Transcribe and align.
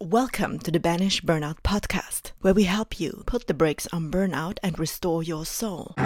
Welcome 0.00 0.60
to 0.60 0.70
the 0.70 0.78
Banish 0.78 1.22
Burnout 1.22 1.56
Podcast, 1.64 2.30
where 2.40 2.54
we 2.54 2.64
help 2.64 3.00
you 3.00 3.24
put 3.26 3.48
the 3.48 3.52
brakes 3.52 3.88
on 3.92 4.12
burnout 4.12 4.58
and 4.62 4.78
restore 4.78 5.24
your 5.24 5.44
soul. 5.44 5.96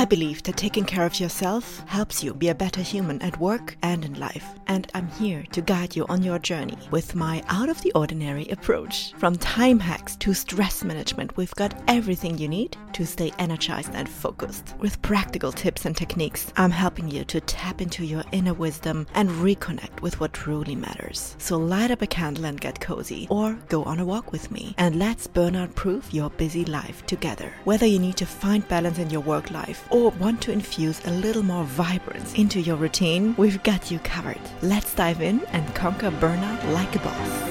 I 0.00 0.06
believe 0.06 0.42
that 0.44 0.56
taking 0.56 0.86
care 0.86 1.04
of 1.04 1.20
yourself 1.20 1.86
helps 1.86 2.24
you 2.24 2.32
be 2.32 2.48
a 2.48 2.54
better 2.54 2.80
human 2.80 3.20
at 3.20 3.38
work 3.38 3.76
and 3.82 4.02
in 4.02 4.18
life, 4.18 4.46
and 4.66 4.90
I'm 4.94 5.08
here 5.08 5.44
to 5.52 5.60
guide 5.60 5.94
you 5.94 6.06
on 6.08 6.22
your 6.22 6.38
journey 6.38 6.78
with 6.90 7.14
my 7.14 7.42
out 7.50 7.68
of 7.68 7.82
the 7.82 7.92
ordinary 7.92 8.48
approach. 8.48 9.12
From 9.18 9.36
time 9.36 9.78
hacks 9.78 10.16
to 10.16 10.32
stress 10.32 10.82
management, 10.82 11.36
we've 11.36 11.54
got 11.54 11.78
everything 11.86 12.38
you 12.38 12.48
need 12.48 12.78
to 12.94 13.04
stay 13.04 13.30
energized 13.38 13.90
and 13.92 14.08
focused. 14.08 14.74
With 14.78 15.02
practical 15.02 15.52
tips 15.52 15.84
and 15.84 15.94
techniques, 15.94 16.50
I'm 16.56 16.70
helping 16.70 17.10
you 17.10 17.26
to 17.26 17.42
tap 17.42 17.82
into 17.82 18.06
your 18.06 18.24
inner 18.32 18.54
wisdom 18.54 19.06
and 19.12 19.28
reconnect 19.28 20.00
with 20.00 20.18
what 20.18 20.32
truly 20.32 20.76
matters. 20.76 21.36
So 21.36 21.58
light 21.58 21.90
up 21.90 22.00
a 22.00 22.06
candle 22.06 22.46
and 22.46 22.58
get 22.58 22.80
cozy, 22.80 23.26
or 23.28 23.52
go 23.68 23.84
on 23.84 24.00
a 24.00 24.06
walk 24.06 24.32
with 24.32 24.50
me, 24.50 24.74
and 24.78 24.98
let's 24.98 25.28
burnout 25.28 25.74
proof 25.74 26.14
your 26.14 26.30
busy 26.30 26.64
life 26.64 27.04
together. 27.04 27.52
Whether 27.64 27.84
you 27.84 27.98
need 27.98 28.16
to 28.16 28.24
find 28.24 28.66
balance 28.66 28.98
in 28.98 29.10
your 29.10 29.20
work 29.20 29.50
life 29.50 29.86
or 29.90 30.10
want 30.10 30.40
to 30.42 30.52
infuse 30.52 31.04
a 31.06 31.10
little 31.10 31.42
more 31.42 31.64
vibrance 31.64 32.34
into 32.34 32.60
your 32.60 32.76
routine, 32.76 33.34
we've 33.36 33.62
got 33.62 33.90
you 33.90 33.98
covered. 34.00 34.40
Let's 34.62 34.94
dive 34.94 35.20
in 35.20 35.40
and 35.52 35.74
conquer 35.74 36.10
burnout 36.10 36.72
like 36.72 36.94
a 36.96 37.00
boss. 37.00 37.50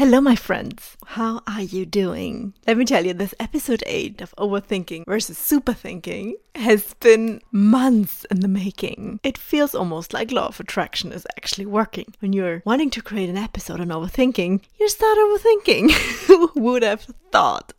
Hello, 0.00 0.18
my 0.18 0.34
friends. 0.34 0.96
How 1.04 1.42
are 1.46 1.60
you 1.60 1.84
doing? 1.84 2.54
Let 2.66 2.78
me 2.78 2.86
tell 2.86 3.04
you, 3.04 3.12
this 3.12 3.34
episode 3.38 3.82
8 3.86 4.22
of 4.22 4.34
Overthinking 4.38 5.04
versus 5.04 5.36
Superthinking 5.36 6.32
has 6.54 6.94
been 7.00 7.42
months 7.52 8.24
in 8.30 8.40
the 8.40 8.48
making. 8.48 9.20
It 9.22 9.36
feels 9.36 9.74
almost 9.74 10.14
like 10.14 10.32
law 10.32 10.46
of 10.46 10.58
attraction 10.58 11.12
is 11.12 11.26
actually 11.36 11.66
working. 11.66 12.14
When 12.20 12.32
you're 12.32 12.62
wanting 12.64 12.88
to 12.90 13.02
create 13.02 13.28
an 13.28 13.36
episode 13.36 13.78
on 13.78 13.88
overthinking, 13.88 14.62
you 14.78 14.88
start 14.88 15.18
overthinking. 15.18 15.90
Who 16.28 16.50
would 16.54 16.82
have 16.82 17.06
thought? 17.30 17.72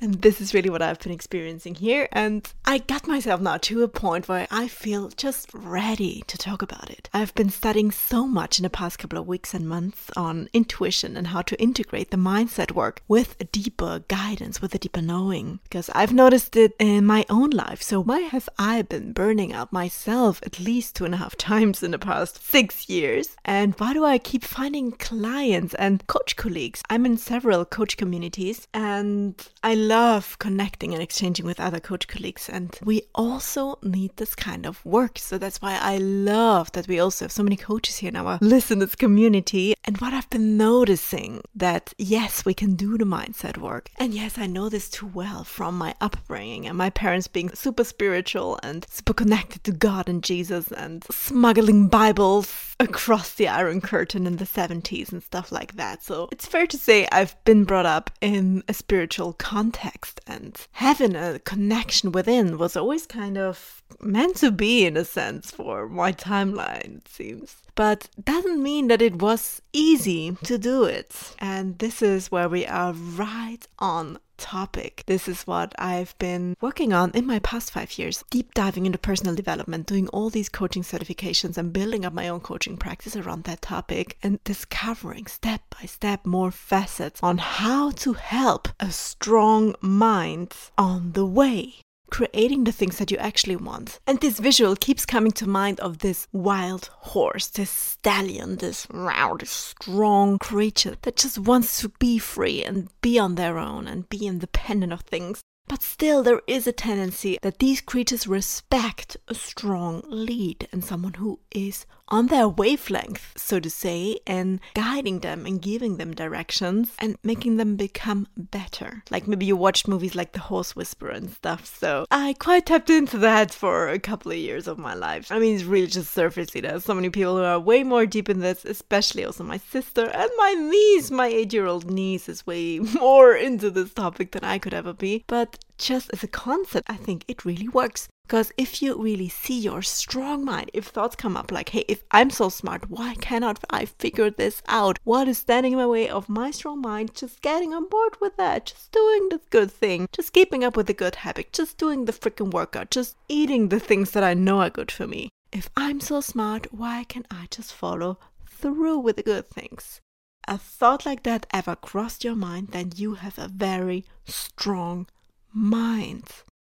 And 0.00 0.22
this 0.22 0.40
is 0.40 0.54
really 0.54 0.70
what 0.70 0.82
I've 0.82 0.98
been 0.98 1.12
experiencing 1.12 1.74
here. 1.74 2.08
And 2.12 2.50
I 2.64 2.78
got 2.78 3.06
myself 3.06 3.40
now 3.40 3.58
to 3.58 3.82
a 3.82 3.88
point 3.88 4.28
where 4.28 4.46
I 4.50 4.68
feel 4.68 5.08
just 5.08 5.50
ready 5.52 6.22
to 6.26 6.38
talk 6.38 6.62
about 6.62 6.90
it. 6.90 7.08
I've 7.12 7.34
been 7.34 7.50
studying 7.50 7.90
so 7.90 8.26
much 8.26 8.58
in 8.58 8.62
the 8.62 8.70
past 8.70 8.98
couple 8.98 9.18
of 9.18 9.26
weeks 9.26 9.54
and 9.54 9.68
months 9.68 10.10
on 10.16 10.48
intuition 10.52 11.16
and 11.16 11.28
how 11.28 11.42
to 11.42 11.60
integrate 11.60 12.10
the 12.10 12.16
mindset 12.16 12.72
work 12.72 13.02
with 13.08 13.36
a 13.40 13.44
deeper 13.44 14.04
guidance, 14.08 14.60
with 14.60 14.74
a 14.74 14.78
deeper 14.78 15.02
knowing. 15.02 15.60
Because 15.64 15.90
I've 15.94 16.12
noticed 16.12 16.56
it 16.56 16.74
in 16.78 17.04
my 17.04 17.24
own 17.28 17.50
life. 17.50 17.82
So 17.82 18.02
why 18.02 18.20
have 18.20 18.48
I 18.58 18.82
been 18.82 19.12
burning 19.12 19.52
out 19.52 19.72
myself 19.72 20.40
at 20.44 20.60
least 20.60 20.96
two 20.96 21.04
and 21.04 21.14
a 21.14 21.18
half 21.18 21.36
times 21.50 21.82
in 21.82 21.90
the 21.90 21.98
past 21.98 22.44
six 22.44 22.88
years? 22.88 23.36
And 23.44 23.74
why 23.78 23.92
do 23.92 24.04
I 24.04 24.18
keep 24.18 24.44
finding 24.44 24.92
clients 24.92 25.74
and 25.74 26.06
coach 26.06 26.36
colleagues? 26.36 26.82
I'm 26.90 27.06
in 27.06 27.16
several 27.16 27.64
coach 27.64 27.96
communities 27.96 28.66
and 28.78 29.34
I 29.64 29.74
love 29.74 30.38
connecting 30.38 30.94
and 30.94 31.02
exchanging 31.02 31.44
with 31.44 31.58
other 31.58 31.80
coach 31.80 32.06
colleagues. 32.06 32.48
And 32.48 32.78
we 32.84 33.02
also 33.12 33.76
need 33.82 34.16
this 34.16 34.36
kind 34.36 34.66
of 34.66 34.84
work. 34.86 35.18
So 35.18 35.36
that's 35.36 35.60
why 35.60 35.76
I 35.82 35.96
love 35.98 36.70
that 36.72 36.86
we 36.86 37.00
also 37.00 37.24
have 37.24 37.32
so 37.32 37.42
many 37.42 37.56
coaches 37.56 37.96
here 37.96 38.10
in 38.10 38.14
our 38.14 38.38
listeners 38.40 38.94
community. 38.94 39.74
And 39.82 39.98
what 39.98 40.14
I've 40.14 40.30
been 40.30 40.56
noticing 40.56 41.42
that 41.56 41.92
yes, 41.98 42.44
we 42.44 42.54
can 42.54 42.76
do 42.76 42.96
the 42.96 43.04
mindset 43.04 43.58
work. 43.58 43.90
And 43.98 44.14
yes, 44.14 44.38
I 44.38 44.46
know 44.46 44.68
this 44.68 44.88
too 44.88 45.08
well 45.08 45.42
from 45.42 45.76
my 45.76 45.96
upbringing 46.00 46.64
and 46.68 46.78
my 46.78 46.90
parents 46.90 47.26
being 47.26 47.50
super 47.54 47.82
spiritual 47.82 48.60
and 48.62 48.86
super 48.88 49.12
connected 49.12 49.64
to 49.64 49.72
God 49.72 50.08
and 50.08 50.22
Jesus 50.22 50.70
and 50.70 51.04
smuggling 51.10 51.88
Bibles 51.88 52.67
across 52.80 53.34
the 53.34 53.48
Iron 53.48 53.80
Curtain 53.80 54.26
in 54.26 54.36
the 54.36 54.44
70s 54.44 55.10
and 55.10 55.22
stuff 55.22 55.50
like 55.50 55.74
that. 55.76 56.02
So 56.02 56.28
it's 56.30 56.46
fair 56.46 56.66
to 56.66 56.78
say 56.78 57.08
I've 57.10 57.42
been 57.44 57.64
brought 57.64 57.86
up 57.86 58.10
in 58.20 58.62
a 58.68 58.74
spiritual 58.74 59.32
context 59.32 60.20
and 60.26 60.56
having 60.72 61.16
a 61.16 61.40
connection 61.40 62.12
within 62.12 62.58
was 62.58 62.76
always 62.76 63.06
kind 63.06 63.36
of 63.36 63.82
meant 64.00 64.36
to 64.36 64.50
be 64.52 64.86
in 64.86 64.96
a 64.96 65.04
sense 65.04 65.50
for 65.50 65.88
my 65.88 66.12
timeline, 66.12 66.98
it 66.98 67.08
seems. 67.08 67.56
But 67.74 68.08
doesn't 68.22 68.62
mean 68.62 68.88
that 68.88 69.02
it 69.02 69.20
was 69.20 69.62
easy 69.72 70.36
to 70.44 70.58
do 70.58 70.84
it. 70.84 71.34
And 71.38 71.78
this 71.78 72.02
is 72.02 72.30
where 72.30 72.48
we 72.48 72.66
are 72.66 72.92
right 72.92 73.66
on 73.78 74.18
topic. 74.38 75.02
This 75.06 75.28
is 75.28 75.42
what 75.42 75.74
I've 75.78 76.16
been 76.18 76.56
working 76.60 76.92
on 76.92 77.10
in 77.10 77.26
my 77.26 77.40
past 77.40 77.70
five 77.70 77.98
years, 77.98 78.24
deep 78.30 78.54
diving 78.54 78.86
into 78.86 78.98
personal 78.98 79.34
development, 79.34 79.86
doing 79.86 80.08
all 80.08 80.30
these 80.30 80.48
coaching 80.48 80.82
certifications 80.82 81.58
and 81.58 81.72
building 81.72 82.04
up 82.04 82.12
my 82.12 82.28
own 82.28 82.40
coaching 82.40 82.76
practice 82.76 83.16
around 83.16 83.44
that 83.44 83.60
topic 83.60 84.16
and 84.22 84.42
discovering 84.44 85.26
step 85.26 85.62
by 85.78 85.86
step 85.86 86.24
more 86.24 86.50
facets 86.50 87.20
on 87.22 87.38
how 87.38 87.90
to 87.90 88.14
help 88.14 88.68
a 88.80 88.90
strong 88.90 89.74
mind 89.82 90.54
on 90.78 91.12
the 91.12 91.26
way 91.26 91.74
creating 92.10 92.64
the 92.64 92.72
things 92.72 92.98
that 92.98 93.10
you 93.10 93.16
actually 93.18 93.56
want. 93.56 94.00
And 94.06 94.20
this 94.20 94.38
visual 94.38 94.76
keeps 94.76 95.06
coming 95.06 95.32
to 95.32 95.48
mind 95.48 95.80
of 95.80 95.98
this 95.98 96.26
wild 96.32 96.90
horse, 96.92 97.48
this 97.48 97.70
stallion, 97.70 98.56
this 98.56 98.86
this 98.88 99.50
strong 99.50 100.38
creature 100.38 100.96
that 101.02 101.16
just 101.16 101.38
wants 101.38 101.80
to 101.80 101.88
be 101.98 102.18
free 102.18 102.64
and 102.64 102.88
be 103.00 103.18
on 103.18 103.34
their 103.34 103.58
own 103.58 103.86
and 103.86 104.08
be 104.08 104.26
independent 104.26 104.92
of 104.92 105.00
things. 105.00 105.42
But 105.68 105.82
still, 105.82 106.22
there 106.22 106.40
is 106.46 106.66
a 106.66 106.72
tendency 106.72 107.38
that 107.42 107.58
these 107.58 107.82
creatures 107.82 108.26
respect 108.26 109.18
a 109.28 109.34
strong 109.34 110.02
lead 110.06 110.66
and 110.72 110.82
someone 110.82 111.14
who 111.14 111.40
is 111.50 111.84
on 112.08 112.26
their 112.26 112.48
wavelength, 112.48 113.32
so 113.36 113.60
to 113.60 113.70
say, 113.70 114.18
and 114.26 114.60
guiding 114.74 115.20
them 115.20 115.46
and 115.46 115.62
giving 115.62 115.96
them 115.96 116.14
directions 116.14 116.92
and 116.98 117.16
making 117.22 117.56
them 117.56 117.76
become 117.76 118.26
better. 118.36 119.02
Like 119.10 119.26
maybe 119.26 119.46
you 119.46 119.56
watched 119.56 119.88
movies 119.88 120.14
like 120.14 120.32
The 120.32 120.40
Horse 120.40 120.74
Whisperer 120.74 121.10
and 121.10 121.30
stuff, 121.30 121.66
so 121.66 122.06
I 122.10 122.34
quite 122.38 122.66
tapped 122.66 122.90
into 122.90 123.18
that 123.18 123.52
for 123.52 123.88
a 123.88 123.98
couple 123.98 124.32
of 124.32 124.38
years 124.38 124.66
of 124.66 124.78
my 124.78 124.94
life. 124.94 125.30
I 125.30 125.38
mean, 125.38 125.54
it's 125.54 125.64
really 125.64 125.86
just 125.86 126.14
surfacey. 126.14 126.62
There's 126.62 126.84
so 126.84 126.94
many 126.94 127.10
people 127.10 127.36
who 127.36 127.42
are 127.42 127.60
way 127.60 127.84
more 127.84 128.06
deep 128.06 128.28
in 128.28 128.40
this, 128.40 128.64
especially 128.64 129.24
also 129.24 129.44
my 129.44 129.58
sister 129.58 130.06
and 130.06 130.30
my 130.36 130.54
niece. 130.54 131.10
My 131.10 131.26
eight 131.26 131.52
year 131.52 131.66
old 131.66 131.90
niece 131.90 132.28
is 132.28 132.46
way 132.46 132.78
more 133.00 133.34
into 133.34 133.70
this 133.70 133.92
topic 133.92 134.32
than 134.32 134.44
I 134.44 134.58
could 134.58 134.74
ever 134.74 134.92
be. 134.92 135.24
But 135.26 135.58
just 135.78 136.10
as 136.12 136.22
a 136.22 136.28
concept, 136.28 136.90
I 136.90 136.96
think 136.96 137.24
it 137.28 137.44
really 137.44 137.68
works. 137.68 138.08
Because 138.28 138.52
if 138.58 138.82
you 138.82 138.94
really 139.02 139.30
see 139.30 139.58
your 139.58 139.80
strong 139.80 140.44
mind, 140.44 140.70
if 140.74 140.88
thoughts 140.88 141.16
come 141.16 141.34
up 141.34 141.50
like, 141.50 141.70
hey, 141.70 141.86
if 141.88 142.04
I'm 142.10 142.28
so 142.28 142.50
smart, 142.50 142.90
why 142.90 143.14
cannot 143.14 143.64
I 143.70 143.86
figure 143.86 144.28
this 144.28 144.60
out? 144.68 144.98
What 145.04 145.28
is 145.28 145.38
standing 145.38 145.72
in 145.72 145.78
my 145.78 145.86
way 145.86 146.10
of 146.10 146.28
my 146.28 146.50
strong 146.50 146.82
mind 146.82 147.14
just 147.14 147.40
getting 147.40 147.72
on 147.72 147.88
board 147.88 148.20
with 148.20 148.36
that? 148.36 148.66
Just 148.66 148.92
doing 148.92 149.30
the 149.30 149.40
good 149.48 149.70
thing, 149.70 150.10
just 150.12 150.34
keeping 150.34 150.62
up 150.62 150.76
with 150.76 150.88
the 150.88 150.92
good 150.92 151.14
habit, 151.14 151.54
just 151.54 151.78
doing 151.78 152.04
the 152.04 152.12
freaking 152.12 152.50
workout, 152.50 152.90
just 152.90 153.16
eating 153.30 153.70
the 153.70 153.80
things 153.80 154.10
that 154.10 154.22
I 154.22 154.34
know 154.34 154.60
are 154.60 154.68
good 154.68 154.90
for 154.90 155.06
me. 155.06 155.30
If 155.50 155.70
I'm 155.74 155.98
so 155.98 156.20
smart, 156.20 156.66
why 156.70 157.04
can't 157.04 157.26
I 157.30 157.46
just 157.50 157.72
follow 157.72 158.18
through 158.46 158.98
with 158.98 159.16
the 159.16 159.22
good 159.22 159.48
things? 159.48 160.02
A 160.46 160.58
thought 160.58 161.06
like 161.06 161.22
that 161.22 161.46
ever 161.50 161.76
crossed 161.76 162.24
your 162.24 162.36
mind, 162.36 162.72
then 162.72 162.92
you 162.94 163.14
have 163.14 163.38
a 163.38 163.48
very 163.48 164.04
strong 164.26 165.06
mind. 165.54 166.26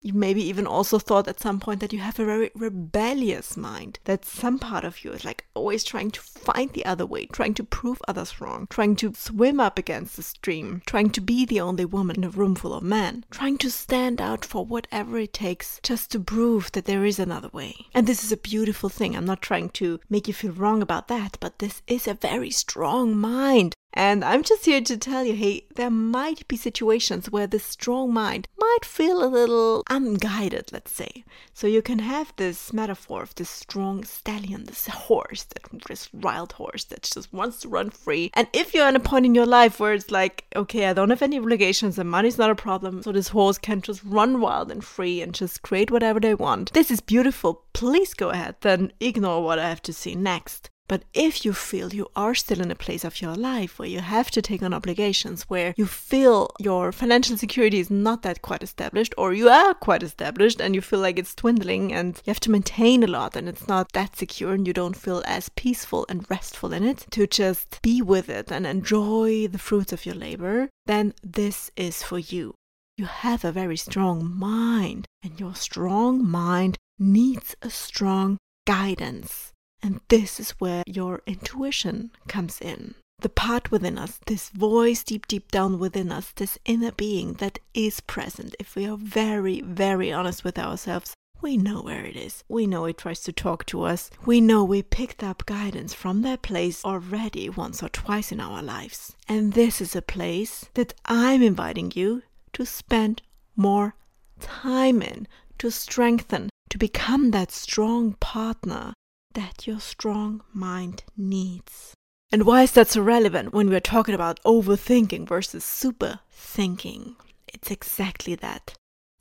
You 0.02 0.14
maybe 0.14 0.42
even 0.48 0.66
also 0.66 0.98
thought 0.98 1.28
at 1.28 1.42
some 1.42 1.60
point 1.60 1.82
that 1.82 1.92
you 1.92 2.00
have 2.00 2.20
a 2.20 2.26
very 2.26 2.52
rebellious 2.56 3.58
mind, 3.58 4.00
that 4.06 4.24
some 4.24 4.58
part 4.58 4.86
of 4.86 5.04
you 5.04 5.12
is 5.12 5.26
like 5.26 5.46
always 5.54 5.84
trying 5.84 6.12
to 6.12 6.22
find 6.22 6.72
the 6.72 6.86
other 6.86 7.06
way, 7.06 7.26
trying 7.26 7.54
to 7.56 7.66
prove 7.66 8.02
others 8.08 8.40
wrong, 8.40 8.68
trying 8.70 8.96
to 8.98 9.14
swim 9.14 9.60
up 9.60 9.78
against 9.78 10.16
the 10.16 10.24
stream, 10.24 10.82
trying 10.86 11.10
to 11.10 11.22
be 11.22 11.46
the 11.46 11.60
only 11.60 11.84
woman 11.84 12.16
in 12.16 12.24
a 12.24 12.30
room 12.30 12.56
full 12.56 12.74
of 12.74 12.84
men, 12.84 13.26
trying 13.30 13.58
to 13.58 13.70
stand 13.70 14.22
out 14.22 14.46
for 14.46 14.66
whatever 14.66 15.18
it 15.18 15.34
takes 15.34 15.82
just 15.84 16.12
to 16.12 16.20
prove 16.20 16.72
that 16.72 16.86
there 16.86 17.04
is 17.04 17.20
another 17.20 17.50
way. 17.50 17.76
And 17.94 18.08
this 18.08 18.24
is 18.24 18.32
a 18.32 18.38
beautiful 18.38 18.88
thing. 18.88 19.16
I'm 19.16 19.26
not 19.26 19.42
trying 19.42 19.70
to 19.72 20.00
make 20.10 20.30
you 20.30 20.34
feel 20.34 20.54
wrong 20.54 20.82
about 20.82 21.10
that, 21.10 21.38
but 21.42 21.60
this 21.60 21.82
is 21.88 22.08
a 22.08 22.14
very 22.14 22.52
strong 22.52 23.18
mind. 23.18 23.76
And 24.00 24.24
I'm 24.24 24.44
just 24.44 24.64
here 24.64 24.80
to 24.80 24.96
tell 24.96 25.26
you 25.26 25.34
hey, 25.34 25.64
there 25.76 25.90
might 25.90 26.48
be 26.48 26.56
situations 26.56 27.30
where 27.30 27.48
this 27.48 27.66
strong 27.66 28.14
mind 28.14 28.48
might 28.58 28.86
feel 28.86 29.22
a 29.22 29.28
little 29.28 29.84
unguided, 29.90 30.72
let's 30.72 30.96
say. 30.96 31.26
So 31.54 31.68
you 31.68 31.82
can 31.82 32.00
have 32.00 32.32
this 32.38 32.72
metaphor 32.72 33.22
of 33.22 33.36
this 33.36 33.50
strong 33.50 34.06
stallion, 34.06 34.64
this 34.64 34.88
horse, 34.88 35.46
this 35.90 36.14
wild 36.14 36.54
horse 36.54 36.86
that 36.86 37.02
just 37.02 37.34
wants 37.34 37.60
to 37.60 37.68
run 37.68 37.90
free. 37.90 38.32
And 38.36 38.48
if 38.54 38.74
you're 38.74 38.88
at 38.88 38.96
a 38.96 39.02
point 39.02 39.26
in 39.26 39.36
your 39.36 39.46
life 39.46 39.82
where 39.82 39.94
it's 39.94 40.12
like, 40.12 40.46
okay, 40.56 40.86
I 40.86 40.94
don't 40.94 41.10
have 41.10 41.22
any 41.22 41.38
obligations 41.38 42.00
and 42.00 42.10
money's 42.10 42.38
not 42.38 42.50
a 42.50 42.56
problem, 42.56 43.04
so 43.04 43.12
this 43.12 43.28
horse 43.28 43.58
can 43.58 43.82
just 43.82 44.02
run 44.06 44.40
wild 44.40 44.72
and 44.72 44.82
free 44.82 45.22
and 45.22 45.36
just 45.36 45.62
create 45.62 45.92
whatever 45.92 46.22
they 46.22 46.36
want, 46.36 46.72
this 46.72 46.90
is 46.90 47.02
beautiful. 47.02 47.66
Please 47.74 48.14
go 48.14 48.30
ahead, 48.30 48.56
then 48.62 48.94
ignore 49.02 49.44
what 49.44 49.60
I 49.60 49.68
have 49.68 49.82
to 49.82 49.92
say 49.92 50.16
next. 50.16 50.70
But 50.90 51.04
if 51.14 51.46
you 51.46 51.54
feel 51.54 51.94
you 51.94 52.08
are 52.16 52.34
still 52.34 52.62
in 52.62 52.72
a 52.72 52.76
place 52.76 53.06
of 53.06 53.22
your 53.22 53.36
life 53.36 53.78
where 53.78 53.88
you 53.88 54.00
have 54.00 54.32
to 54.32 54.42
take 54.42 54.64
on 54.64 54.74
obligations, 54.74 55.44
where 55.44 55.76
you 55.78 55.86
feel 55.86 56.50
your 56.60 56.92
financial 56.92 57.38
security 57.38 57.80
is 57.80 57.92
not 57.92 58.24
that 58.24 58.42
quite 58.42 58.64
established, 58.64 59.14
or 59.16 59.32
you 59.32 59.50
are 59.50 59.76
quite 59.76 60.02
established 60.02 60.60
and 60.60 60.74
you 60.74 60.82
feel 60.82 61.00
like 61.00 61.20
it's 61.20 61.36
dwindling 61.36 61.94
and 61.94 62.18
you 62.26 62.32
have 62.32 62.40
to 62.40 62.50
maintain 62.50 63.04
a 63.04 63.08
lot 63.08 63.36
and 63.36 63.48
it's 63.48 63.68
not 63.68 63.92
that 63.94 64.16
secure 64.16 64.54
and 64.54 64.66
you 64.66 64.74
don't 64.74 64.98
feel 64.98 65.22
as 65.28 65.50
peaceful 65.50 66.08
and 66.10 66.26
restful 66.28 66.74
in 66.74 66.84
it 66.84 67.06
to 67.12 67.28
just 67.28 67.80
be 67.84 68.02
with 68.02 68.28
it 68.28 68.52
and 68.52 68.66
enjoy 68.66 69.48
the 69.48 69.60
fruits 69.60 69.94
of 69.94 70.08
your 70.08 70.16
labor, 70.16 70.70
then 70.88 71.14
this 71.22 71.70
is 71.78 72.02
for 72.02 72.18
you. 72.18 72.56
You 72.98 73.06
have 73.06 73.46
a 73.46 73.52
very 73.52 73.78
strong 73.78 74.36
mind, 74.36 75.06
and 75.22 75.40
your 75.40 75.54
strong 75.54 76.28
mind 76.28 76.78
needs 76.98 77.56
a 77.62 77.70
strong 77.70 78.40
guidance. 78.66 79.54
And 79.82 80.02
this 80.10 80.40
is 80.40 80.52
where 80.52 80.84
your 80.86 81.22
intuition 81.26 82.12
comes 82.28 82.60
in. 82.60 82.96
The 83.22 83.30
part 83.30 83.70
within 83.70 83.98
us, 83.98 84.20
this 84.28 84.50
voice 84.50 85.04
deep, 85.04 85.28
deep 85.28 85.52
down 85.52 85.78
within 85.78 86.12
us, 86.12 86.32
this 86.32 86.58
inner 86.66 86.92
being 86.92 87.34
that 87.34 87.60
is 87.74 88.00
present. 88.00 88.56
If 88.60 88.76
we 88.76 88.86
are 88.86 88.98
very, 88.98 89.62
very 89.62 90.12
honest 90.12 90.44
with 90.44 90.58
ourselves, 90.58 91.14
we 91.42 91.58
know 91.58 91.82
where 91.82 92.06
it 92.06 92.16
is. 92.16 92.44
We 92.50 92.68
know 92.68 92.86
it 92.86 92.98
tries 92.98 93.22
to 93.24 93.32
talk 93.34 93.66
to 93.68 93.84
us. 93.84 94.10
We 94.26 94.42
know 94.42 94.64
we 94.64 94.84
picked 94.84 95.24
up 95.24 95.46
guidance 95.46 95.94
from 95.94 96.22
that 96.22 96.42
place 96.42 96.84
already 96.84 97.50
once 97.50 97.82
or 97.82 97.90
twice 97.90 98.32
in 98.32 98.40
our 98.40 98.62
lives. 98.62 99.16
And 99.28 99.54
this 99.54 99.80
is 99.82 99.96
a 99.96 100.02
place 100.02 100.70
that 100.74 100.94
I'm 101.06 101.42
inviting 101.42 101.92
you 101.96 102.24
to 102.54 102.66
spend 102.66 103.22
more 103.56 103.96
time 104.40 105.02
in, 105.02 105.28
to 105.60 105.72
strengthen, 105.72 106.50
to 106.70 106.78
become 106.78 107.32
that 107.32 107.52
strong 107.52 108.14
partner 108.20 108.94
that 109.34 109.68
your 109.68 109.80
strong 109.80 110.42
mind 110.54 111.04
needs. 111.18 111.94
And 112.32 112.46
why 112.46 112.64
is 112.64 112.74
that 112.74 112.90
so 112.90 113.02
relevant 113.02 113.54
when 113.54 113.70
we're 113.70 113.80
talking 113.80 114.14
about 114.14 114.40
overthinking 114.44 115.28
versus 115.28 115.64
super 115.64 116.20
thinking? 116.32 117.16
It's 117.48 117.72
exactly 117.72 118.36
that. 118.36 118.76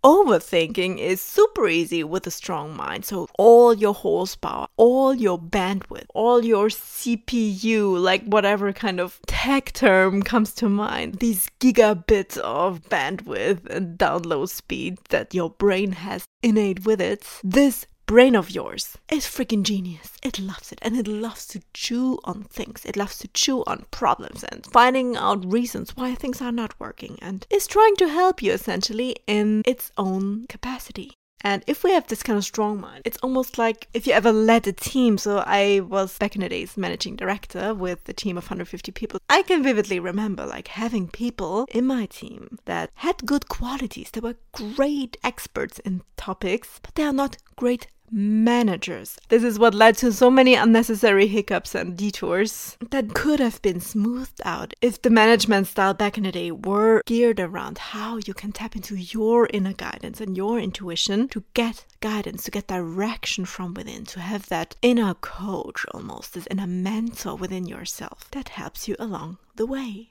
Overthinking 0.04 0.98
is 0.98 1.20
super 1.20 1.66
easy 1.66 2.04
with 2.04 2.24
a 2.26 2.30
strong 2.30 2.76
mind. 2.76 3.04
So, 3.04 3.26
all 3.36 3.74
your 3.74 3.94
horsepower, 3.94 4.68
all 4.76 5.12
your 5.12 5.38
bandwidth, 5.40 6.06
all 6.14 6.44
your 6.44 6.68
CPU, 6.68 8.00
like 8.00 8.24
whatever 8.24 8.72
kind 8.72 9.00
of 9.00 9.18
tech 9.26 9.72
term 9.72 10.22
comes 10.22 10.52
to 10.54 10.68
mind, 10.68 11.16
these 11.16 11.50
gigabits 11.58 12.36
of 12.38 12.88
bandwidth 12.88 13.66
and 13.70 13.98
download 13.98 14.50
speed 14.50 14.98
that 15.08 15.34
your 15.34 15.50
brain 15.50 15.92
has 15.92 16.24
innate 16.44 16.86
with 16.86 17.00
it, 17.00 17.26
this 17.42 17.84
brain 18.08 18.34
of 18.34 18.50
yours 18.50 18.96
is 19.12 19.26
freaking 19.26 19.62
genius. 19.62 20.16
It 20.22 20.38
loves 20.38 20.72
it 20.72 20.78
and 20.80 20.96
it 20.96 21.06
loves 21.06 21.46
to 21.48 21.60
chew 21.74 22.18
on 22.24 22.44
things. 22.44 22.86
It 22.86 22.96
loves 22.96 23.18
to 23.18 23.28
chew 23.28 23.62
on 23.66 23.84
problems 23.90 24.44
and 24.44 24.64
finding 24.64 25.14
out 25.14 25.52
reasons 25.52 25.94
why 25.94 26.14
things 26.14 26.40
are 26.40 26.50
not 26.50 26.80
working 26.80 27.18
and 27.20 27.46
is 27.50 27.66
trying 27.66 27.96
to 27.96 28.08
help 28.08 28.42
you 28.42 28.52
essentially 28.52 29.16
in 29.26 29.62
its 29.66 29.92
own 29.98 30.46
capacity. 30.48 31.12
And 31.42 31.62
if 31.66 31.84
we 31.84 31.92
have 31.92 32.06
this 32.06 32.22
kind 32.22 32.38
of 32.38 32.44
strong 32.44 32.80
mind, 32.80 33.02
it's 33.04 33.18
almost 33.18 33.58
like 33.58 33.88
if 33.92 34.06
you 34.06 34.14
ever 34.14 34.32
led 34.32 34.66
a 34.66 34.72
team. 34.72 35.18
So 35.18 35.44
I 35.46 35.80
was 35.80 36.16
back 36.16 36.34
in 36.34 36.40
the 36.40 36.48
days 36.48 36.78
managing 36.78 37.14
director 37.14 37.74
with 37.74 38.08
a 38.08 38.14
team 38.14 38.38
of 38.38 38.44
150 38.44 38.90
people. 38.92 39.20
I 39.28 39.42
can 39.42 39.62
vividly 39.62 40.00
remember 40.00 40.46
like 40.46 40.68
having 40.68 41.08
people 41.08 41.66
in 41.70 41.86
my 41.86 42.06
team 42.06 42.58
that 42.64 42.90
had 42.94 43.26
good 43.26 43.48
qualities. 43.48 44.10
They 44.10 44.20
were 44.20 44.36
great 44.52 45.18
experts 45.22 45.78
in 45.80 46.02
topics, 46.16 46.80
but 46.82 46.94
they 46.94 47.04
are 47.04 47.12
not 47.12 47.36
great 47.54 47.86
managers. 48.10 49.18
This 49.28 49.42
is 49.42 49.58
what 49.58 49.74
led 49.74 49.96
to 49.98 50.12
so 50.12 50.30
many 50.30 50.54
unnecessary 50.54 51.26
hiccups 51.26 51.74
and 51.74 51.96
detours 51.96 52.76
that 52.90 53.14
could 53.14 53.40
have 53.40 53.60
been 53.62 53.80
smoothed 53.80 54.40
out 54.44 54.74
if 54.80 55.02
the 55.02 55.10
management 55.10 55.66
style 55.66 55.94
back 55.94 56.16
in 56.16 56.24
the 56.24 56.32
day 56.32 56.50
were 56.50 57.02
geared 57.06 57.40
around 57.40 57.78
how 57.78 58.18
you 58.26 58.34
can 58.34 58.52
tap 58.52 58.76
into 58.76 58.96
your 58.96 59.48
inner 59.52 59.72
guidance 59.72 60.20
and 60.20 60.36
your 60.36 60.58
intuition 60.58 61.28
to 61.28 61.44
get 61.54 61.84
guidance, 62.00 62.44
to 62.44 62.50
get 62.50 62.68
direction 62.68 63.44
from 63.44 63.74
within, 63.74 64.04
to 64.04 64.20
have 64.20 64.48
that 64.48 64.76
inner 64.82 65.14
coach 65.14 65.84
almost, 65.92 66.34
this 66.34 66.48
inner 66.50 66.66
mentor 66.66 67.34
within 67.36 67.66
yourself 67.66 68.30
that 68.32 68.50
helps 68.50 68.88
you 68.88 68.96
along 68.98 69.38
the 69.56 69.66
way. 69.66 70.10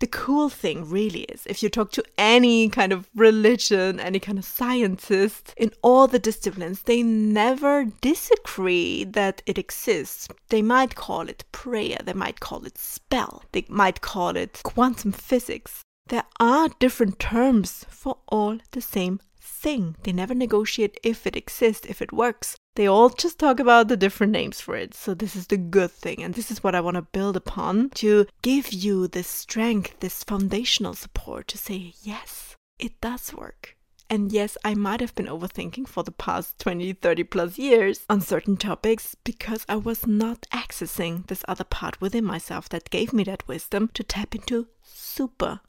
The 0.00 0.06
cool 0.06 0.48
thing 0.48 0.88
really 0.88 1.22
is 1.24 1.46
if 1.46 1.62
you 1.62 1.68
talk 1.68 1.92
to 1.92 2.04
any 2.18 2.68
kind 2.68 2.92
of 2.92 3.08
religion, 3.14 4.00
any 4.00 4.18
kind 4.18 4.38
of 4.38 4.44
scientist 4.44 5.54
in 5.56 5.70
all 5.82 6.06
the 6.06 6.18
disciplines, 6.18 6.82
they 6.82 7.02
never 7.02 7.84
disagree 8.00 9.04
that 9.04 9.42
it 9.46 9.58
exists. 9.58 10.28
They 10.48 10.62
might 10.62 10.94
call 10.94 11.28
it 11.28 11.44
prayer, 11.52 11.98
they 12.02 12.14
might 12.14 12.40
call 12.40 12.64
it 12.64 12.78
spell, 12.78 13.44
they 13.52 13.64
might 13.68 14.00
call 14.00 14.36
it 14.36 14.60
quantum 14.64 15.12
physics. 15.12 15.84
There 16.06 16.24
are 16.40 16.70
different 16.80 17.18
terms 17.18 17.84
for 17.88 18.18
all 18.28 18.58
the 18.72 18.80
same 18.80 19.20
thing. 19.50 19.96
They 20.02 20.12
never 20.12 20.34
negotiate 20.34 20.98
if 21.02 21.26
it 21.26 21.36
exists, 21.36 21.86
if 21.86 22.00
it 22.00 22.12
works. 22.12 22.56
They 22.76 22.86
all 22.86 23.10
just 23.10 23.38
talk 23.38 23.60
about 23.60 23.88
the 23.88 23.96
different 23.96 24.32
names 24.32 24.60
for 24.60 24.76
it. 24.76 24.94
So, 24.94 25.12
this 25.12 25.34
is 25.34 25.48
the 25.48 25.56
good 25.56 25.90
thing. 25.90 26.22
And 26.22 26.34
this 26.34 26.50
is 26.50 26.62
what 26.62 26.74
I 26.74 26.80
want 26.80 26.94
to 26.94 27.02
build 27.02 27.36
upon 27.36 27.90
to 27.96 28.26
give 28.42 28.72
you 28.72 29.08
this 29.08 29.28
strength, 29.28 29.98
this 30.00 30.24
foundational 30.24 30.94
support 30.94 31.48
to 31.48 31.58
say, 31.58 31.94
yes, 32.02 32.56
it 32.78 33.00
does 33.00 33.34
work. 33.34 33.76
And 34.12 34.32
yes, 34.32 34.58
I 34.64 34.74
might 34.74 35.00
have 35.00 35.14
been 35.14 35.26
overthinking 35.26 35.86
for 35.86 36.02
the 36.02 36.10
past 36.10 36.58
20, 36.58 36.94
30 36.94 37.24
plus 37.24 37.58
years 37.58 38.04
on 38.10 38.20
certain 38.20 38.56
topics 38.56 39.14
because 39.22 39.64
I 39.68 39.76
was 39.76 40.04
not 40.04 40.48
accessing 40.52 41.28
this 41.28 41.44
other 41.46 41.62
part 41.62 42.00
within 42.00 42.24
myself 42.24 42.68
that 42.70 42.90
gave 42.90 43.12
me 43.12 43.22
that 43.24 43.46
wisdom 43.46 43.88
to 43.94 44.02
tap 44.02 44.34
into 44.34 44.66
super 44.82 45.60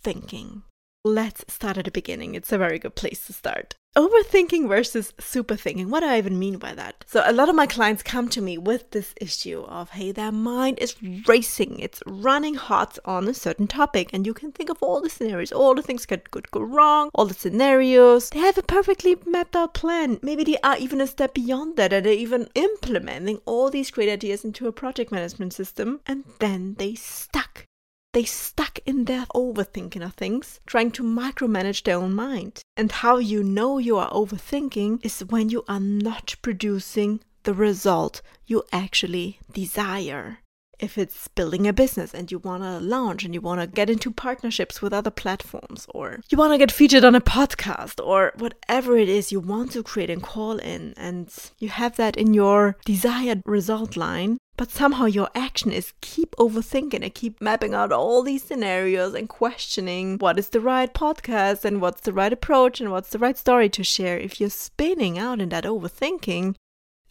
thinking. 0.00 0.62
Let's 1.04 1.44
start 1.46 1.78
at 1.78 1.84
the 1.84 1.90
beginning. 1.92 2.34
It's 2.34 2.52
a 2.52 2.58
very 2.58 2.78
good 2.78 2.96
place 2.96 3.24
to 3.26 3.32
start. 3.32 3.76
Overthinking 3.96 4.68
versus 4.68 5.14
super 5.18 5.54
thinking. 5.54 5.90
What 5.90 6.00
do 6.00 6.06
I 6.06 6.18
even 6.18 6.38
mean 6.38 6.58
by 6.58 6.74
that? 6.74 7.04
So, 7.06 7.22
a 7.24 7.32
lot 7.32 7.48
of 7.48 7.54
my 7.54 7.66
clients 7.66 8.02
come 8.02 8.28
to 8.30 8.42
me 8.42 8.58
with 8.58 8.90
this 8.90 9.14
issue 9.20 9.62
of, 9.62 9.90
hey, 9.90 10.10
their 10.12 10.32
mind 10.32 10.78
is 10.80 10.96
racing, 11.26 11.78
it's 11.78 12.02
running 12.04 12.54
hot 12.54 12.98
on 13.04 13.28
a 13.28 13.34
certain 13.34 13.68
topic, 13.68 14.10
and 14.12 14.26
you 14.26 14.34
can 14.34 14.50
think 14.50 14.70
of 14.70 14.82
all 14.82 15.00
the 15.00 15.08
scenarios, 15.08 15.52
all 15.52 15.74
the 15.74 15.82
things 15.82 16.04
that 16.06 16.30
could 16.32 16.50
go 16.50 16.60
wrong, 16.60 17.10
all 17.14 17.26
the 17.26 17.34
scenarios. 17.34 18.30
They 18.30 18.40
have 18.40 18.58
a 18.58 18.62
perfectly 18.62 19.16
mapped 19.24 19.56
out 19.56 19.74
plan. 19.74 20.18
Maybe 20.20 20.44
they 20.44 20.58
are 20.64 20.76
even 20.78 21.00
a 21.00 21.06
step 21.06 21.32
beyond 21.32 21.76
that, 21.76 21.92
and 21.92 22.04
they're 22.04 22.12
even 22.12 22.48
implementing 22.54 23.40
all 23.46 23.70
these 23.70 23.92
great 23.92 24.10
ideas 24.10 24.44
into 24.44 24.66
a 24.66 24.72
project 24.72 25.12
management 25.12 25.52
system, 25.52 26.00
and 26.06 26.24
then 26.40 26.74
they 26.74 26.94
stuck 26.94 27.67
they 28.12 28.24
stuck 28.24 28.78
in 28.86 29.04
their 29.04 29.26
overthinking 29.34 30.04
of 30.04 30.14
things, 30.14 30.60
trying 30.66 30.90
to 30.92 31.02
micromanage 31.02 31.84
their 31.84 31.98
own 31.98 32.14
mind. 32.14 32.62
And 32.76 32.90
how 32.90 33.18
you 33.18 33.42
know 33.44 33.78
you 33.78 33.96
are 33.96 34.10
overthinking 34.10 35.04
is 35.04 35.20
when 35.20 35.50
you 35.50 35.64
are 35.68 35.80
not 35.80 36.36
producing 36.42 37.20
the 37.42 37.54
result 37.54 38.22
you 38.46 38.64
actually 38.72 39.40
desire. 39.52 40.38
If 40.78 40.96
it's 40.96 41.26
building 41.28 41.66
a 41.66 41.72
business 41.72 42.14
and 42.14 42.30
you 42.30 42.38
want 42.38 42.62
to 42.62 42.78
launch 42.78 43.24
and 43.24 43.34
you 43.34 43.40
want 43.40 43.60
to 43.60 43.66
get 43.66 43.90
into 43.90 44.10
partnerships 44.10 44.80
with 44.80 44.92
other 44.92 45.10
platforms, 45.10 45.86
or 45.92 46.20
you 46.30 46.38
want 46.38 46.52
to 46.52 46.58
get 46.58 46.70
featured 46.70 47.04
on 47.04 47.14
a 47.14 47.20
podcast, 47.20 48.04
or 48.04 48.32
whatever 48.36 48.96
it 48.96 49.08
is 49.08 49.32
you 49.32 49.40
want 49.40 49.72
to 49.72 49.82
create 49.82 50.10
and 50.10 50.22
call 50.22 50.58
in, 50.58 50.94
and 50.96 51.32
you 51.58 51.68
have 51.68 51.96
that 51.96 52.16
in 52.16 52.32
your 52.32 52.76
desired 52.84 53.42
result 53.44 53.96
line, 53.96 54.38
but 54.56 54.70
somehow 54.70 55.06
your 55.06 55.28
action 55.34 55.72
is 55.72 55.92
keep 56.00 56.34
overthinking 56.36 57.02
and 57.02 57.14
keep 57.14 57.40
mapping 57.40 57.74
out 57.74 57.92
all 57.92 58.22
these 58.22 58.42
scenarios 58.42 59.14
and 59.14 59.28
questioning 59.28 60.18
what 60.18 60.38
is 60.38 60.48
the 60.50 60.60
right 60.60 60.92
podcast 60.94 61.64
and 61.64 61.80
what's 61.80 62.00
the 62.02 62.12
right 62.12 62.32
approach 62.32 62.80
and 62.80 62.90
what's 62.90 63.10
the 63.10 63.18
right 63.18 63.38
story 63.38 63.68
to 63.68 63.84
share. 63.84 64.18
If 64.18 64.40
you're 64.40 64.50
spinning 64.50 65.18
out 65.18 65.40
in 65.40 65.48
that 65.50 65.64
overthinking 65.64 66.56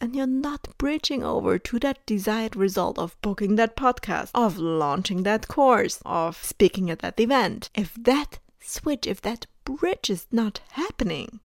and 0.00 0.14
you're 0.14 0.26
not 0.26 0.76
bridging 0.78 1.22
over 1.22 1.58
to 1.58 1.78
that 1.80 2.04
desired 2.06 2.56
result 2.56 2.98
of 2.98 3.20
booking 3.22 3.56
that 3.56 3.76
podcast, 3.76 4.30
of 4.34 4.58
launching 4.58 5.22
that 5.22 5.48
course, 5.48 6.00
of 6.04 6.42
speaking 6.42 6.90
at 6.90 7.00
that 7.00 7.18
event, 7.20 7.70
if 7.74 7.94
that 7.94 8.38
switch, 8.60 9.06
if 9.06 9.20
that 9.22 9.46
bridge 9.64 10.10
is 10.10 10.26
not 10.30 10.60
happening, 10.72 11.40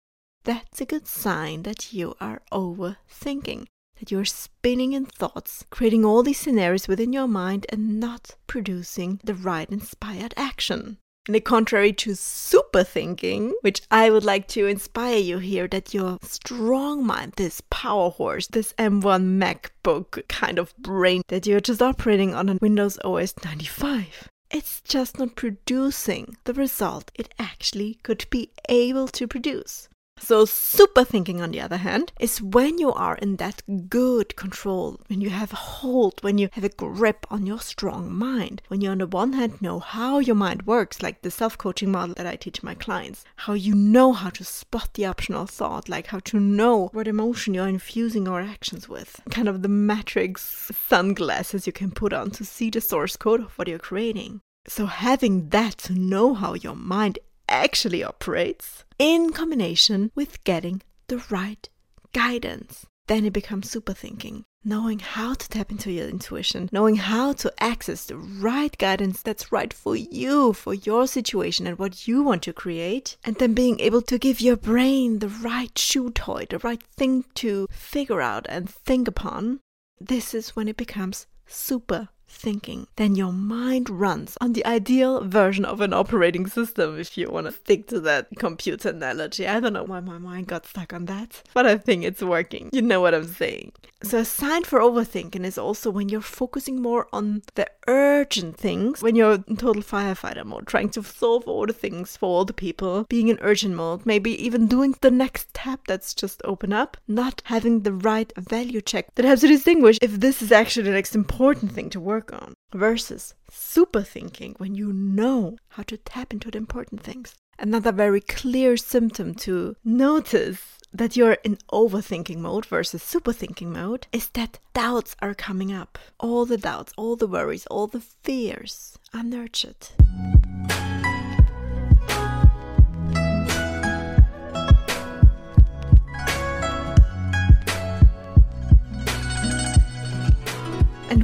that's 0.45 0.81
a 0.81 0.87
good 0.87 1.07
sign 1.07 1.63
that 1.63 1.93
you 1.93 2.15
are 2.21 2.43
overthinking 2.53 3.67
that 4.03 4.11
you're 4.11 4.25
spinning 4.25 4.95
in 4.95 5.07
thoughts, 5.07 5.65
creating 5.71 6.05
all 6.05 6.25
these 6.25 6.41
scenarios 6.41 6.89
within 6.89 7.13
your 7.13 7.29
mind 7.29 7.65
and 7.69 8.01
not 8.01 8.35
producing 8.49 9.21
the 9.23 9.35
right 9.35 9.71
inspired 9.71 10.35
action. 10.37 10.99
In 11.29 11.35
the 11.35 11.41
contrary 11.41 11.93
to 11.93 12.17
super 12.17 12.83
thinking, 12.83 13.55
which 13.61 13.83
I 13.93 14.11
would 14.11 14.25
like 14.25 14.49
to 14.49 14.67
inspire 14.67 15.19
you 15.19 15.39
here 15.39 15.69
that 15.69 15.95
your 15.95 16.19
strong 16.21 17.07
mind, 17.07 17.35
this 17.37 17.63
power 17.71 18.11
horse, 18.11 18.49
this 18.49 18.73
M1 18.73 19.39
MacBook 19.39 20.27
kind 20.27 20.59
of 20.59 20.77
brain 20.79 21.23
that 21.29 21.47
you're 21.47 21.61
just 21.61 21.81
operating 21.81 22.35
on 22.35 22.49
a 22.49 22.59
Windows 22.61 22.99
OS 23.05 23.35
95, 23.45 24.29
it's 24.51 24.81
just 24.81 25.21
not 25.21 25.37
producing 25.37 26.37
the 26.43 26.55
result 26.55 27.13
it 27.15 27.33
actually 27.39 28.01
could 28.03 28.27
be 28.29 28.51
able 28.69 29.07
to 29.07 29.29
produce. 29.29 29.89
So, 30.25 30.45
super 30.45 31.03
thinking, 31.03 31.43
on 31.43 31.51
the 31.51 31.61
other 31.61 31.79
hand, 31.79 32.13
is 32.21 32.41
when 32.41 32.79
you 32.79 32.93
are 32.93 33.17
in 33.17 33.37
that 33.37 33.61
good 33.89 34.37
control, 34.37 35.01
when 35.09 35.21
you 35.21 35.31
have 35.31 35.53
a 35.53 35.57
hold, 35.57 36.23
when 36.23 36.39
you 36.39 36.49
have 36.53 36.63
a 36.63 36.69
grip 36.69 37.27
on 37.29 37.45
your 37.45 37.59
strong 37.59 38.13
mind, 38.13 38.63
when 38.69 38.81
you, 38.81 38.91
on 38.91 38.99
the 38.99 39.09
one 39.09 39.33
hand, 39.33 39.61
know 39.61 39.81
how 39.81 40.21
your 40.21 40.37
mind 40.37 40.63
works, 40.63 41.03
like 41.03 41.23
the 41.23 41.31
self 41.31 41.59
coaching 41.59 41.91
model 41.91 42.15
that 42.15 42.27
I 42.27 42.37
teach 42.37 42.63
my 42.63 42.75
clients, 42.75 43.25
how 43.35 43.55
you 43.55 43.75
know 43.75 44.13
how 44.13 44.31
to 44.31 44.45
spot 44.45 44.91
the 44.95 45.07
optional 45.07 45.47
thought, 45.47 45.89
like 45.89 46.07
how 46.07 46.21
to 46.21 46.39
know 46.39 46.89
what 46.93 47.09
emotion 47.09 47.53
you're 47.53 47.67
infusing 47.67 48.27
your 48.27 48.41
actions 48.41 48.89
with, 48.89 49.21
kind 49.31 49.49
of 49.49 49.63
the 49.63 49.69
matrix 49.69 50.71
sunglasses 50.89 51.67
you 51.67 51.73
can 51.73 51.91
put 51.91 52.13
on 52.13 52.31
to 52.31 52.45
see 52.45 52.71
the 52.71 52.81
source 52.81 53.17
code 53.17 53.41
of 53.41 53.59
what 53.59 53.67
you're 53.67 53.79
creating. 53.81 54.41
So, 54.69 54.87
having 54.87 55.49
that 55.49 55.79
to 55.79 55.95
know 55.95 56.35
how 56.35 56.55
your 56.55 56.77
mind 56.77 57.19
actually 57.49 58.03
operates 58.03 58.85
in 58.99 59.33
combination 59.33 60.11
with 60.15 60.43
getting 60.45 60.83
the 61.09 61.23
right 61.31 61.69
guidance. 62.13 62.87
Then 63.09 63.25
it 63.25 63.33
becomes 63.33 63.69
super 63.71 63.93
thinking, 63.93 64.45
knowing 64.65 65.01
how 65.01 65.35
to 65.35 65.49
tap 65.49 65.73
into 65.73 65.91
your 65.91 66.09
intuition, 66.09 66.69
knowing 66.73 66.97
how 66.97 67.33
to 67.33 67.53
access 67.59 68.07
the 68.07 68.17
right 68.17 68.77
guidance 68.79 69.23
that's 69.23 69.51
right 69.51 69.73
for 69.73 69.97
you, 69.97 70.53
for 70.53 70.73
your 70.73 71.07
situation 71.07 71.67
and 71.67 71.79
what 71.79 72.07
you 72.07 72.23
want 72.23 72.43
to 72.45 72.53
create, 72.53 73.17
and 73.25 73.37
then 73.37 73.55
being 73.55 73.81
able 73.81 74.03
to 74.03 74.19
give 74.19 74.41
your 74.41 74.57
brain 74.57 75.19
the 75.19 75.29
right 75.29 75.77
shoe 75.77 76.11
toy, 76.11 76.47
the 76.49 76.61
right 76.61 76.83
thing 76.83 77.25
to 77.35 77.67
figure 77.71 78.21
out 78.21 78.47
and 78.49 78.71
think 78.71 79.09
upon. 79.09 79.59
This 80.01 80.33
is 80.33 80.55
when 80.55 80.69
it 80.69 80.77
becomes 80.77 81.27
super 81.47 82.09
thinking, 82.33 82.87
then 82.97 83.15
your 83.15 83.33
mind 83.33 83.89
runs 83.89 84.37
on 84.41 84.53
the 84.53 84.65
ideal 84.67 85.23
version 85.25 85.65
of 85.65 85.81
an 85.81 85.93
operating 85.93 86.47
system, 86.47 86.99
if 86.99 87.17
you 87.17 87.31
want 87.31 87.47
to 87.47 87.53
stick 87.53 87.87
to 87.89 88.01
that 88.01 88.29
computer 88.39 88.89
analogy. 88.91 89.47
I 89.47 89.61
don't 89.61 89.73
know 89.73 89.85
why 89.85 90.01
my 90.01 90.19
mind 90.19 90.49
got 90.49 90.67
stuck 90.67 90.93
on 90.93 91.07
that, 91.07 91.43
but 91.55 91.67
I 91.67 91.77
think 91.77 92.05
it's 92.05 92.23
working. 92.23 92.71
You 92.73 92.83
know 92.83 93.01
what 93.01 93.15
I'm 93.15 93.27
saying. 93.27 93.73
So, 94.05 94.19
a 94.19 94.25
sign 94.25 94.65
for 94.65 94.81
overthinking 94.81 95.45
is 95.45 95.57
also 95.57 95.89
when 95.89 96.09
you're 96.09 96.21
focusing 96.21 96.83
more 96.83 97.07
on 97.13 97.43
the 97.55 97.69
urgent 97.87 98.57
things, 98.57 99.01
when 99.01 99.15
you're 99.15 99.45
in 99.47 99.57
total 99.57 99.83
firefighter 99.83 100.45
mode, 100.45 100.67
trying 100.67 100.89
to 100.91 101.05
solve 101.05 101.47
all 101.47 101.67
the 101.67 101.73
things 101.73 102.17
for 102.17 102.27
all 102.27 102.45
the 102.45 102.53
people, 102.53 103.05
being 103.05 103.29
in 103.29 103.39
urgent 103.43 103.75
mode, 103.75 104.05
maybe 104.05 104.31
even 104.45 104.67
doing 104.67 104.97
the 105.01 105.11
next 105.11 105.55
tab 105.55 105.79
that's 105.87 106.15
just 106.15 106.41
open 106.45 106.73
up, 106.73 106.97
not 107.07 107.43
having 107.45 107.81
the 107.81 107.93
right 107.93 108.33
value 108.37 108.81
check 108.81 109.15
that 109.15 109.25
helps 109.25 109.43
to 109.43 109.47
distinguish 109.49 109.99
if 110.03 110.19
this 110.19 110.43
is 110.43 110.51
actually 110.51 110.83
the 110.83 110.91
next 110.91 111.15
important 111.15 111.71
thing 111.73 111.89
to 111.91 112.01
work 112.01 112.22
work 112.23 112.43
on, 112.43 112.55
versus 112.73 113.35
super 113.51 114.03
thinking 114.03 114.55
when 114.59 114.75
you 114.75 114.93
know 114.93 115.57
how 115.71 115.83
to 115.85 115.97
tap 115.97 116.33
into 116.33 116.51
the 116.51 116.59
important 116.59 117.03
things. 117.03 117.35
Another 117.59 117.93
very 117.93 118.21
clear 118.21 118.77
symptom 118.77 119.35
to 119.35 119.77
notice 119.85 120.79
that 120.93 121.17
you're 121.17 121.39
in 121.45 121.57
overthinking 121.73 122.39
mode 122.39 122.67
versus 122.67 123.03
super 123.03 123.33
thinking 123.33 123.73
mode 123.73 124.07
is 124.13 124.29
that 124.31 124.59
doubts 124.75 125.17
are 125.21 125.35
coming 125.35 125.73
up. 125.73 125.99
All 126.19 126.45
the 126.47 126.59
doubts, 126.59 126.93
all 126.97 127.17
the 127.17 127.27
worries, 127.27 127.67
all 127.67 127.87
the 127.87 128.01
fears 128.01 128.99
are 129.15 129.23
nurtured. 129.25 129.89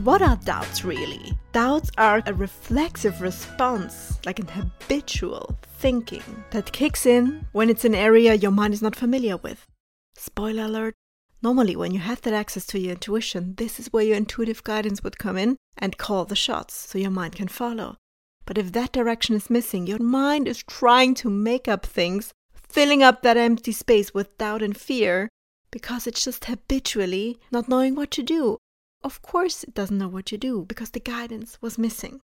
What 0.09 0.23
are 0.23 0.37
doubts 0.37 0.87
really? 0.87 1.37
Doubts 1.53 1.91
are 1.99 2.23
a 2.25 2.33
reflexive 2.33 3.21
response, 3.21 4.19
like 4.25 4.39
an 4.39 4.49
habitual 4.49 5.55
thinking 5.81 6.23
that 6.51 6.73
kicks 6.73 7.05
in 7.05 7.47
when 7.53 7.69
it's 7.69 7.85
an 7.85 7.95
area 7.95 8.33
your 8.33 8.51
mind 8.51 8.73
is 8.73 8.81
not 8.81 8.97
familiar 8.97 9.37
with. 9.37 9.67
Spoiler 10.17 10.63
alert 10.63 10.95
normally, 11.43 11.77
when 11.77 11.93
you 11.93 11.99
have 11.99 12.23
that 12.23 12.33
access 12.33 12.65
to 12.69 12.79
your 12.79 12.93
intuition, 12.93 13.55
this 13.57 13.79
is 13.79 13.93
where 13.93 14.03
your 14.03 14.17
intuitive 14.17 14.65
guidance 14.65 15.05
would 15.05 15.19
come 15.19 15.37
in 15.37 15.59
and 15.77 15.99
call 15.99 16.25
the 16.25 16.35
shots 16.35 16.75
so 16.75 16.97
your 16.97 17.11
mind 17.11 17.37
can 17.37 17.49
follow. 17.49 17.99
But 18.47 18.57
if 18.57 18.73
that 18.73 18.93
direction 18.93 19.37
is 19.37 19.51
missing, 19.51 19.87
your 19.87 19.99
mind 19.99 20.49
is 20.49 20.63
trying 20.63 21.17
to 21.17 21.29
make 21.29 21.69
up 21.69 21.85
things, 21.85 22.33
filling 22.55 23.03
up 23.03 23.21
that 23.21 23.37
empty 23.37 23.73
space 23.73 24.15
with 24.15 24.39
doubt 24.39 24.63
and 24.63 24.75
fear 24.75 25.29
because 25.71 26.07
it's 26.07 26.25
just 26.25 26.47
habitually 26.47 27.39
not 27.53 27.69
knowing 27.69 27.95
what 27.95 28.11
to 28.13 28.23
do 28.23 28.57
of 29.03 29.23
course, 29.23 29.65
it 29.65 29.75
doesn't 29.75 29.99
know 29.99 30.09
what 30.09 30.27
to 30.27 30.39
do 30.39 30.65
because 30.67 30.91
the 30.91 31.01
guidance 31.01 31.59
was 31.61 31.79
missing. 31.79 32.21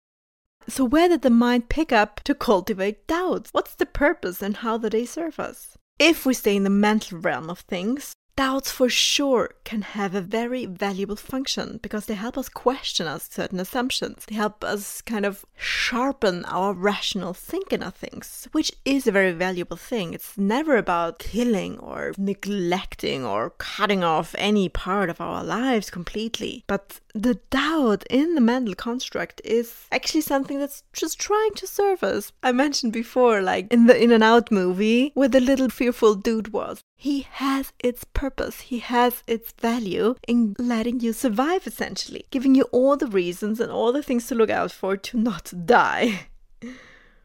So, 0.66 0.85
where 0.85 1.09
did 1.09 1.23
the 1.23 1.31
mind 1.31 1.69
pick 1.69 1.93
up 1.93 2.21
to 2.25 2.35
cultivate 2.35 3.07
doubts? 3.07 3.50
What's 3.52 3.75
the 3.75 3.87
purpose 3.87 4.43
and 4.43 4.57
how 4.57 4.78
do 4.78 4.88
they 4.88 5.04
serve 5.04 5.38
us? 5.38 5.76
If 5.99 6.26
we 6.26 6.35
stay 6.35 6.57
in 6.57 6.64
the 6.64 6.71
mental 6.71 7.19
realm 7.19 7.50
of 7.50 7.61
things, 7.61 8.14
Doubts 8.37 8.73
for 8.73 8.88
sure 8.88 9.50
can 9.62 9.83
have 9.83 10.12
a 10.14 10.21
very 10.21 10.67
valuable 10.67 11.14
function 11.14 11.79
because 11.83 12.07
they 12.07 12.14
help 12.14 12.37
us 12.37 12.49
question 12.49 13.07
our 13.07 13.21
certain 13.21 13.61
assumptions. 13.61 14.25
They 14.26 14.35
help 14.35 14.64
us 14.64 15.00
kind 15.03 15.25
of 15.25 15.45
sharpen 15.57 16.45
our 16.47 16.73
rational 16.73 17.33
thinking 17.33 17.83
of 17.83 17.95
things, 17.95 18.49
which 18.50 18.73
is 18.85 19.07
a 19.07 19.12
very 19.12 19.31
valuable 19.31 19.76
thing. 19.76 20.14
It's 20.14 20.37
never 20.37 20.76
about 20.76 21.21
killing 21.21 21.79
or 21.79 22.12
neglecting 22.19 23.25
or 23.25 23.50
cutting 23.50 24.03
off 24.03 24.35
any 24.37 24.69
part 24.69 25.11
of 25.11 25.21
our 25.21 25.45
lives 25.45 25.88
completely. 25.88 26.64
But 26.67 27.00
the 27.14 27.35
doubt 27.50 28.05
in 28.11 28.35
the 28.35 28.41
mental 28.41 28.75
construct 28.75 29.41
is 29.45 29.87
actually 29.93 30.23
something 30.23 30.59
that's 30.59 30.83
just 30.93 31.21
trying 31.21 31.55
to 31.55 31.69
serve 31.69 32.03
us. 32.03 32.33
I 32.43 32.50
mentioned 32.50 32.93
before, 32.93 33.41
like 33.41 33.73
in 33.73 33.87
the 33.87 33.97
Inside 33.97 34.23
Out 34.23 34.50
movie, 34.50 35.12
where 35.14 35.29
the 35.29 35.41
little 35.41 35.69
fearful 35.69 36.17
dude 36.17 36.53
was. 36.53 36.83
He 36.97 37.23
has 37.33 37.73
its 37.79 38.05
purpose, 38.05 38.63
he 38.63 38.79
has 38.79 39.23
its 39.27 39.53
value 39.53 40.15
in 40.27 40.57
letting 40.59 41.01
you 41.01 41.13
survive, 41.13 41.67
essentially, 41.67 42.27
giving 42.31 42.55
you 42.55 42.65
all 42.73 42.97
the 42.97 43.07
reasons 43.07 43.61
and 43.61 43.71
all 43.71 43.93
the 43.93 44.03
things 44.03 44.27
to 44.29 44.35
look 44.35 44.51
out 44.51 44.73
for 44.73 44.97
to 44.97 45.19
not 45.19 45.53
die. 45.67 46.29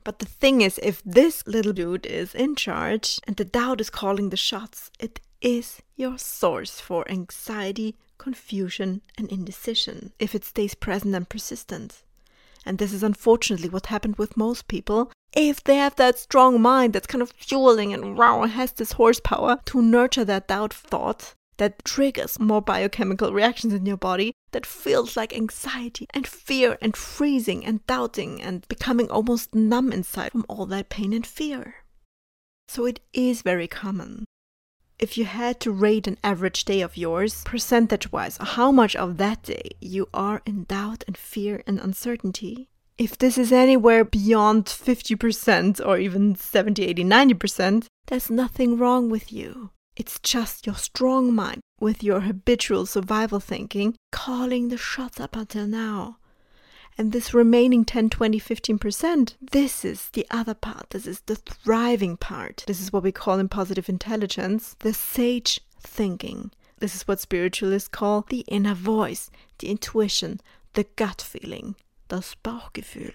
But 0.03 0.19
the 0.19 0.25
thing 0.25 0.61
is, 0.61 0.79
if 0.81 1.01
this 1.05 1.45
little 1.45 1.73
dude 1.73 2.05
is 2.05 2.33
in 2.33 2.55
charge 2.55 3.19
and 3.27 3.35
the 3.35 3.45
doubt 3.45 3.79
is 3.79 3.89
calling 3.89 4.29
the 4.29 4.37
shots, 4.37 4.91
it 4.99 5.19
is 5.41 5.81
your 5.95 6.17
source 6.17 6.79
for 6.79 7.09
anxiety, 7.09 7.95
confusion, 8.17 9.01
and 9.17 9.31
indecision 9.31 10.11
if 10.19 10.35
it 10.35 10.43
stays 10.45 10.75
present 10.75 11.15
and 11.15 11.29
persistent. 11.29 12.03
And 12.65 12.77
this 12.77 12.93
is 12.93 13.03
unfortunately 13.03 13.69
what 13.69 13.87
happened 13.87 14.17
with 14.17 14.37
most 14.37 14.67
people. 14.67 15.11
If 15.33 15.63
they 15.63 15.75
have 15.75 15.95
that 15.95 16.17
strong 16.17 16.61
mind 16.61 16.93
that's 16.93 17.07
kind 17.07 17.21
of 17.21 17.31
fueling 17.31 17.93
and 17.93 18.17
wow, 18.17 18.45
has 18.45 18.71
this 18.71 18.93
horsepower 18.93 19.59
to 19.65 19.81
nurture 19.81 20.25
that 20.25 20.47
doubt 20.47 20.73
thought 20.73 21.35
that 21.57 21.83
triggers 21.83 22.39
more 22.39 22.61
biochemical 22.61 23.33
reactions 23.33 23.73
in 23.73 23.85
your 23.85 23.97
body 23.97 24.33
that 24.51 24.65
feels 24.65 25.17
like 25.17 25.35
anxiety 25.35 26.07
and 26.13 26.25
fear 26.25 26.77
and 26.81 26.95
freezing 26.95 27.65
and 27.65 27.85
doubting 27.85 28.41
and 28.41 28.67
becoming 28.67 29.09
almost 29.11 29.53
numb 29.53 29.91
inside 29.91 30.31
from 30.31 30.45
all 30.47 30.65
that 30.65 30.89
pain 30.89 31.13
and 31.13 31.27
fear. 31.27 31.75
So 32.67 32.85
it 32.85 32.99
is 33.13 33.41
very 33.41 33.67
common 33.67 34.25
if 34.99 35.17
you 35.17 35.23
had 35.23 35.61
to 35.61 35.71
rate 35.71 36.07
an 36.07 36.17
average 36.23 36.65
day 36.65 36.81
of 36.81 36.97
yours, 36.97 37.43
percentage 37.45 38.11
wise, 38.11 38.37
how 38.39 38.71
much 38.71 38.95
of 38.97 39.17
that 39.17 39.41
day 39.43 39.69
you 39.79 40.09
are 40.13 40.41
in 40.45 40.65
doubt 40.65 41.05
and 41.07 41.17
fear 41.17 41.63
and 41.65 41.79
uncertainty, 41.79 42.67
if 42.99 43.17
this 43.17 43.37
is 43.37 43.53
anywhere 43.53 44.03
beyond 44.03 44.65
50% 44.65 45.83
or 45.85 45.97
even 45.97 46.35
70, 46.35 46.83
80, 46.83 47.03
90%, 47.05 47.85
there's 48.07 48.29
nothing 48.29 48.77
wrong 48.77 49.09
with 49.09 49.31
you. 49.31 49.69
It's 49.95 50.19
just 50.19 50.67
your 50.67 50.75
strong 50.75 51.33
mind 51.33 51.61
with 51.79 52.03
your 52.03 52.19
habitual 52.19 52.85
survival 52.85 53.39
thinking 53.39 53.95
calling 54.11 54.67
the 54.67 54.77
shots 54.77 55.17
up 55.19 55.37
until 55.37 55.65
now. 55.65 56.17
And 56.97 57.13
this 57.13 57.33
remaining 57.33 57.85
10, 57.85 58.09
20, 58.09 58.37
15%, 58.37 59.35
this 59.39 59.85
is 59.85 60.09
the 60.09 60.27
other 60.29 60.53
part. 60.53 60.89
This 60.89 61.07
is 61.07 61.21
the 61.21 61.35
thriving 61.35 62.17
part. 62.17 62.65
This 62.67 62.81
is 62.81 62.91
what 62.91 63.03
we 63.03 63.13
call 63.13 63.39
in 63.39 63.47
positive 63.47 63.87
intelligence 63.87 64.75
the 64.79 64.93
sage 64.93 65.61
thinking. 65.79 66.51
This 66.79 66.95
is 66.95 67.07
what 67.07 67.21
spiritualists 67.21 67.87
call 67.87 68.25
the 68.27 68.43
inner 68.49 68.73
voice, 68.73 69.31
the 69.59 69.69
intuition, 69.69 70.41
the 70.73 70.85
gut 70.97 71.21
feeling, 71.21 71.75
das 72.09 72.35
Bauchgefühl. 72.43 73.13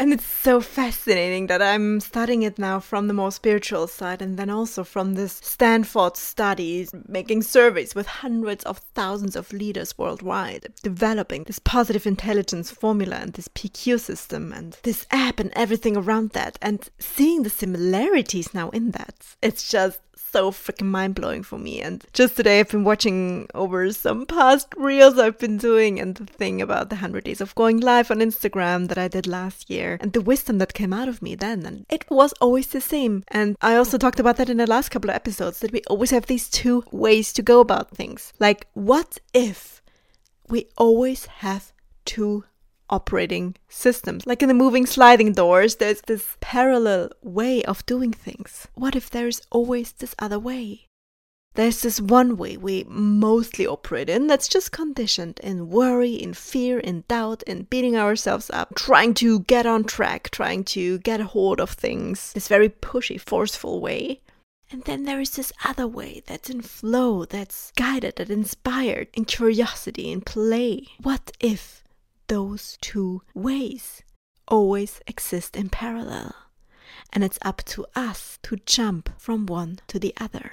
And 0.00 0.12
it's 0.12 0.24
so 0.24 0.60
fascinating 0.60 1.48
that 1.48 1.60
I'm 1.60 1.98
studying 1.98 2.42
it 2.42 2.56
now 2.56 2.78
from 2.78 3.08
the 3.08 3.14
more 3.14 3.32
spiritual 3.32 3.88
side 3.88 4.22
and 4.22 4.38
then 4.38 4.48
also 4.48 4.84
from 4.84 5.14
this 5.14 5.40
Stanford 5.42 6.16
studies, 6.16 6.94
making 7.08 7.42
surveys 7.42 7.96
with 7.96 8.06
hundreds 8.06 8.62
of 8.64 8.78
thousands 8.94 9.34
of 9.34 9.52
leaders 9.52 9.98
worldwide, 9.98 10.72
developing 10.84 11.42
this 11.42 11.58
positive 11.58 12.06
intelligence 12.06 12.70
formula 12.70 13.16
and 13.16 13.32
this 13.32 13.48
PQ 13.48 13.98
system 13.98 14.52
and 14.52 14.76
this 14.84 15.04
app 15.10 15.40
and 15.40 15.52
everything 15.54 15.96
around 15.96 16.30
that, 16.30 16.58
and 16.62 16.88
seeing 17.00 17.42
the 17.42 17.50
similarities 17.50 18.54
now 18.54 18.70
in 18.70 18.92
that. 18.92 19.34
It's 19.42 19.68
just 19.68 19.98
so 20.30 20.50
freaking 20.50 20.86
mind 20.86 21.14
blowing 21.14 21.42
for 21.42 21.58
me. 21.58 21.80
And 21.80 22.04
just 22.12 22.36
today, 22.36 22.60
I've 22.60 22.70
been 22.70 22.84
watching 22.84 23.48
over 23.54 23.92
some 23.92 24.26
past 24.26 24.68
reels 24.76 25.18
I've 25.18 25.38
been 25.38 25.56
doing 25.56 25.98
and 25.98 26.14
the 26.14 26.24
thing 26.24 26.60
about 26.60 26.90
the 26.90 26.96
100 26.96 27.24
days 27.24 27.40
of 27.40 27.54
going 27.54 27.80
live 27.80 28.10
on 28.10 28.18
Instagram 28.18 28.88
that 28.88 28.98
I 28.98 29.08
did 29.08 29.26
last 29.26 29.70
year 29.70 29.98
and 30.00 30.12
the 30.12 30.20
wisdom 30.20 30.58
that 30.58 30.74
came 30.74 30.92
out 30.92 31.08
of 31.08 31.22
me 31.22 31.34
then. 31.34 31.64
And 31.64 31.86
it 31.88 32.10
was 32.10 32.32
always 32.40 32.68
the 32.68 32.80
same. 32.80 33.24
And 33.28 33.56
I 33.60 33.76
also 33.76 33.98
talked 33.98 34.20
about 34.20 34.36
that 34.36 34.50
in 34.50 34.58
the 34.58 34.66
last 34.66 34.90
couple 34.90 35.10
of 35.10 35.16
episodes 35.16 35.60
that 35.60 35.72
we 35.72 35.82
always 35.88 36.10
have 36.10 36.26
these 36.26 36.48
two 36.48 36.84
ways 36.90 37.32
to 37.34 37.42
go 37.42 37.60
about 37.60 37.90
things. 37.90 38.32
Like, 38.38 38.66
what 38.74 39.18
if 39.32 39.82
we 40.48 40.66
always 40.76 41.26
have 41.26 41.72
two 42.04 42.44
operating 42.90 43.54
systems. 43.68 44.26
Like 44.26 44.42
in 44.42 44.48
the 44.48 44.54
moving 44.54 44.86
sliding 44.86 45.32
doors, 45.32 45.76
there's 45.76 46.02
this 46.02 46.36
parallel 46.40 47.10
way 47.22 47.62
of 47.64 47.84
doing 47.86 48.12
things. 48.12 48.68
What 48.74 48.96
if 48.96 49.10
there's 49.10 49.40
always 49.50 49.92
this 49.92 50.14
other 50.18 50.38
way? 50.38 50.86
There's 51.54 51.82
this 51.82 52.00
one 52.00 52.36
way 52.36 52.56
we 52.56 52.84
mostly 52.88 53.66
operate 53.66 54.08
in 54.08 54.28
that's 54.28 54.46
just 54.46 54.70
conditioned 54.70 55.40
in 55.42 55.70
worry, 55.70 56.12
in 56.14 56.34
fear, 56.34 56.78
in 56.78 57.02
doubt, 57.08 57.42
in 57.44 57.64
beating 57.64 57.96
ourselves 57.96 58.48
up, 58.50 58.76
trying 58.76 59.14
to 59.14 59.40
get 59.40 59.66
on 59.66 59.82
track, 59.82 60.30
trying 60.30 60.62
to 60.64 60.98
get 60.98 61.20
a 61.20 61.24
hold 61.24 61.60
of 61.60 61.70
things. 61.70 62.32
This 62.32 62.46
very 62.46 62.68
pushy, 62.68 63.20
forceful 63.20 63.80
way. 63.80 64.20
And 64.70 64.84
then 64.84 65.04
there 65.04 65.20
is 65.20 65.30
this 65.30 65.52
other 65.64 65.88
way 65.88 66.22
that's 66.26 66.50
in 66.50 66.60
flow, 66.60 67.24
that's 67.24 67.72
guided, 67.74 68.16
that's 68.16 68.30
inspired, 68.30 69.08
in 69.14 69.24
curiosity, 69.24 70.12
in 70.12 70.20
play. 70.20 70.86
What 71.02 71.32
if 71.40 71.82
those 72.28 72.78
two 72.80 73.22
ways 73.34 74.02
always 74.46 75.00
exist 75.06 75.56
in 75.56 75.68
parallel. 75.68 76.34
And 77.12 77.24
it's 77.24 77.38
up 77.42 77.62
to 77.66 77.86
us 77.94 78.38
to 78.42 78.56
jump 78.66 79.10
from 79.18 79.46
one 79.46 79.80
to 79.88 79.98
the 79.98 80.14
other. 80.18 80.52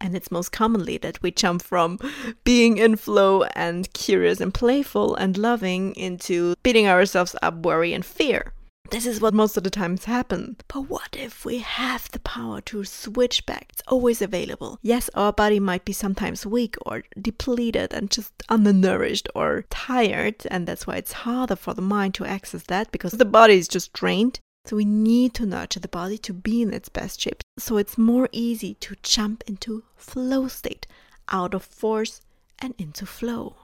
And 0.00 0.16
it's 0.16 0.32
most 0.32 0.50
commonly 0.50 0.98
that 0.98 1.22
we 1.22 1.30
jump 1.30 1.62
from 1.62 1.98
being 2.44 2.78
in 2.78 2.96
flow 2.96 3.44
and 3.54 3.92
curious 3.92 4.40
and 4.40 4.52
playful 4.52 5.14
and 5.14 5.38
loving 5.38 5.94
into 5.94 6.54
beating 6.62 6.88
ourselves 6.88 7.36
up, 7.40 7.64
worry, 7.64 7.92
and 7.92 8.04
fear. 8.04 8.52
This 8.92 9.06
is 9.06 9.22
what 9.22 9.32
most 9.32 9.56
of 9.56 9.64
the 9.64 9.70
times 9.70 10.04
happen. 10.04 10.56
But 10.68 10.82
what 10.82 11.16
if 11.18 11.46
we 11.46 11.60
have 11.60 12.10
the 12.10 12.18
power 12.18 12.60
to 12.60 12.84
switch 12.84 13.46
back? 13.46 13.68
It's 13.70 13.82
always 13.88 14.20
available. 14.20 14.78
Yes, 14.82 15.08
our 15.14 15.32
body 15.32 15.58
might 15.58 15.86
be 15.86 15.94
sometimes 15.94 16.44
weak 16.44 16.76
or 16.84 17.02
depleted 17.18 17.94
and 17.94 18.10
just 18.10 18.34
undernourished 18.50 19.30
or 19.34 19.64
tired, 19.70 20.46
and 20.50 20.68
that's 20.68 20.86
why 20.86 20.96
it's 20.96 21.12
harder 21.24 21.56
for 21.56 21.72
the 21.72 21.80
mind 21.80 22.12
to 22.16 22.26
access 22.26 22.64
that 22.64 22.92
because 22.92 23.12
the 23.12 23.24
body 23.24 23.54
is 23.54 23.66
just 23.66 23.94
drained. 23.94 24.40
So 24.66 24.76
we 24.76 24.84
need 24.84 25.32
to 25.34 25.46
nurture 25.46 25.80
the 25.80 25.88
body 25.88 26.18
to 26.18 26.34
be 26.34 26.60
in 26.60 26.74
its 26.74 26.90
best 26.90 27.18
shape. 27.18 27.42
So 27.58 27.78
it's 27.78 27.96
more 27.96 28.28
easy 28.30 28.74
to 28.74 28.96
jump 29.02 29.42
into 29.46 29.84
flow 29.96 30.48
state, 30.48 30.86
out 31.30 31.54
of 31.54 31.64
force 31.64 32.20
and 32.58 32.74
into 32.76 33.06
flow. 33.06 33.56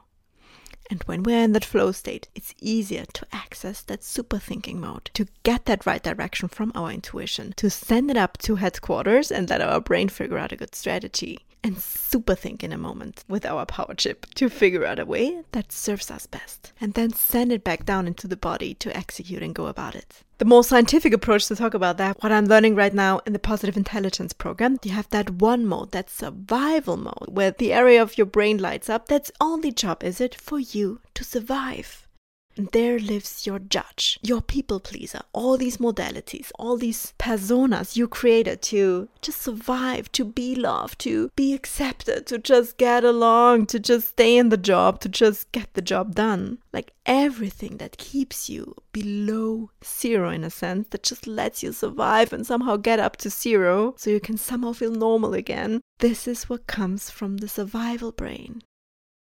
And 0.91 1.03
when 1.03 1.23
we're 1.23 1.43
in 1.43 1.53
that 1.53 1.65
flow 1.65 1.93
state, 1.93 2.29
it's 2.35 2.55
easier 2.61 3.05
to 3.13 3.27
access 3.33 3.83
that 3.83 4.03
super 4.03 4.39
thinking 4.39 4.81
mode, 4.81 5.11
to 5.15 5.27
get 5.43 5.67
that 5.67 5.85
right 5.85 6.03
direction 6.03 6.49
from 6.49 6.73
our 6.75 6.91
intuition, 6.91 7.53
to 7.57 7.69
send 7.69 8.11
it 8.11 8.17
up 8.17 8.39
to 8.39 8.57
headquarters 8.57 9.31
and 9.31 9.51
let 9.51 9.61
our 9.61 9.81
brain 9.81 10.09
figure 10.09 10.39
out 10.39 10.53
a 10.53 10.57
good 10.57 10.75
strategy. 10.75 11.41
And 11.63 11.79
super 11.79 12.35
think 12.35 12.63
in 12.63 12.73
a 12.73 12.79
moment 12.79 13.25
with 13.29 13.45
our 13.45 13.67
power 13.67 13.95
chip 13.95 14.27
to 14.35 14.49
figure 14.49 14.87
out 14.87 14.99
a 14.99 15.05
way 15.05 15.43
that 15.53 15.73
serves 15.73 16.11
us 16.11 16.27
best. 16.27 16.73
And 16.81 16.95
then 16.95 17.13
send 17.13 17.53
it 17.53 17.65
back 17.65 17.85
down 17.85 18.07
into 18.07 18.29
the 18.29 18.37
body 18.37 18.75
to 18.75 18.97
execute 18.97 19.43
and 19.43 19.55
go 19.55 19.67
about 19.67 19.95
it 19.95 20.23
the 20.39 20.45
more 20.45 20.63
scientific 20.63 21.13
approach 21.13 21.47
to 21.49 21.57
talk 21.57 21.75
about 21.75 21.97
that, 21.99 22.23
what 22.23 22.31
I'm 22.31 22.47
learning 22.47 22.77
right 22.77 22.95
now 22.95 23.19
in 23.27 23.33
the 23.33 23.41
positive 23.41 23.77
intelligence 23.77 24.33
program, 24.33 24.79
you 24.85 24.93
have 24.93 25.09
that 25.11 25.31
one 25.31 25.67
mode, 25.67 25.91
that 25.91 26.09
survival 26.09 26.97
mode, 26.97 27.27
where 27.27 27.51
the 27.51 27.73
area 27.73 28.01
of 28.01 28.17
your 28.17 28.27
brain 28.27 28.59
lights 28.59 28.89
up. 28.89 29.09
That's 29.09 29.33
only 29.41 29.73
job, 29.73 30.05
is 30.05 30.21
it, 30.21 30.37
for 30.37 30.61
you 30.61 31.01
to 31.15 31.25
survive 31.25 32.07
there 32.67 32.99
lives 32.99 33.47
your 33.47 33.59
judge, 33.59 34.19
your 34.23 34.41
people 34.41 34.81
pleaser, 34.81 35.21
all 35.33 35.57
these 35.57 35.77
modalities, 35.77 36.51
all 36.59 36.77
these 36.77 37.15
personas 37.19 37.97
you 37.97 38.09
created 38.09 38.63
to 38.63 39.09
just 39.23 39.41
survive, 39.41 40.11
to 40.13 40.25
be 40.25 40.55
loved, 40.55 40.99
to 41.01 41.31
be 41.37 41.55
accepted, 41.55 42.27
to 42.27 42.39
just 42.39 42.77
get 42.77 43.05
along, 43.05 43.67
to 43.67 43.79
just 43.79 44.09
stay 44.09 44.37
in 44.37 44.49
the 44.49 44.57
job, 44.57 45.01
to 45.01 45.09
just 45.09 45.51
get 45.53 45.73
the 45.75 45.83
job 45.83 46.15
done. 46.15 46.59
Like 46.73 46.93
everything 47.07 47.77
that 47.77 47.99
keeps 47.99 48.51
you 48.51 48.75
below 48.93 49.71
zero 49.85 50.31
in 50.31 50.43
a 50.43 50.51
sense, 50.51 50.89
that 50.91 51.03
just 51.05 51.27
lets 51.27 51.63
you 51.63 51.73
survive 51.73 52.33
and 52.33 52.47
somehow 52.47 52.77
get 52.77 52.99
up 52.99 53.17
to 53.19 53.31
zero 53.31 53.95
so 53.97 54.11
you 54.11 54.21
can 54.21 54.37
somehow 54.37 54.73
feel 54.73 54.93
normal 54.93 55.35
again. 55.35 55.81
This 56.01 56.27
is 56.27 56.49
what 56.49 56.67
comes 56.67 57.11
from 57.11 57.37
the 57.37 57.49
survival 57.49 58.13
brain. 58.13 58.63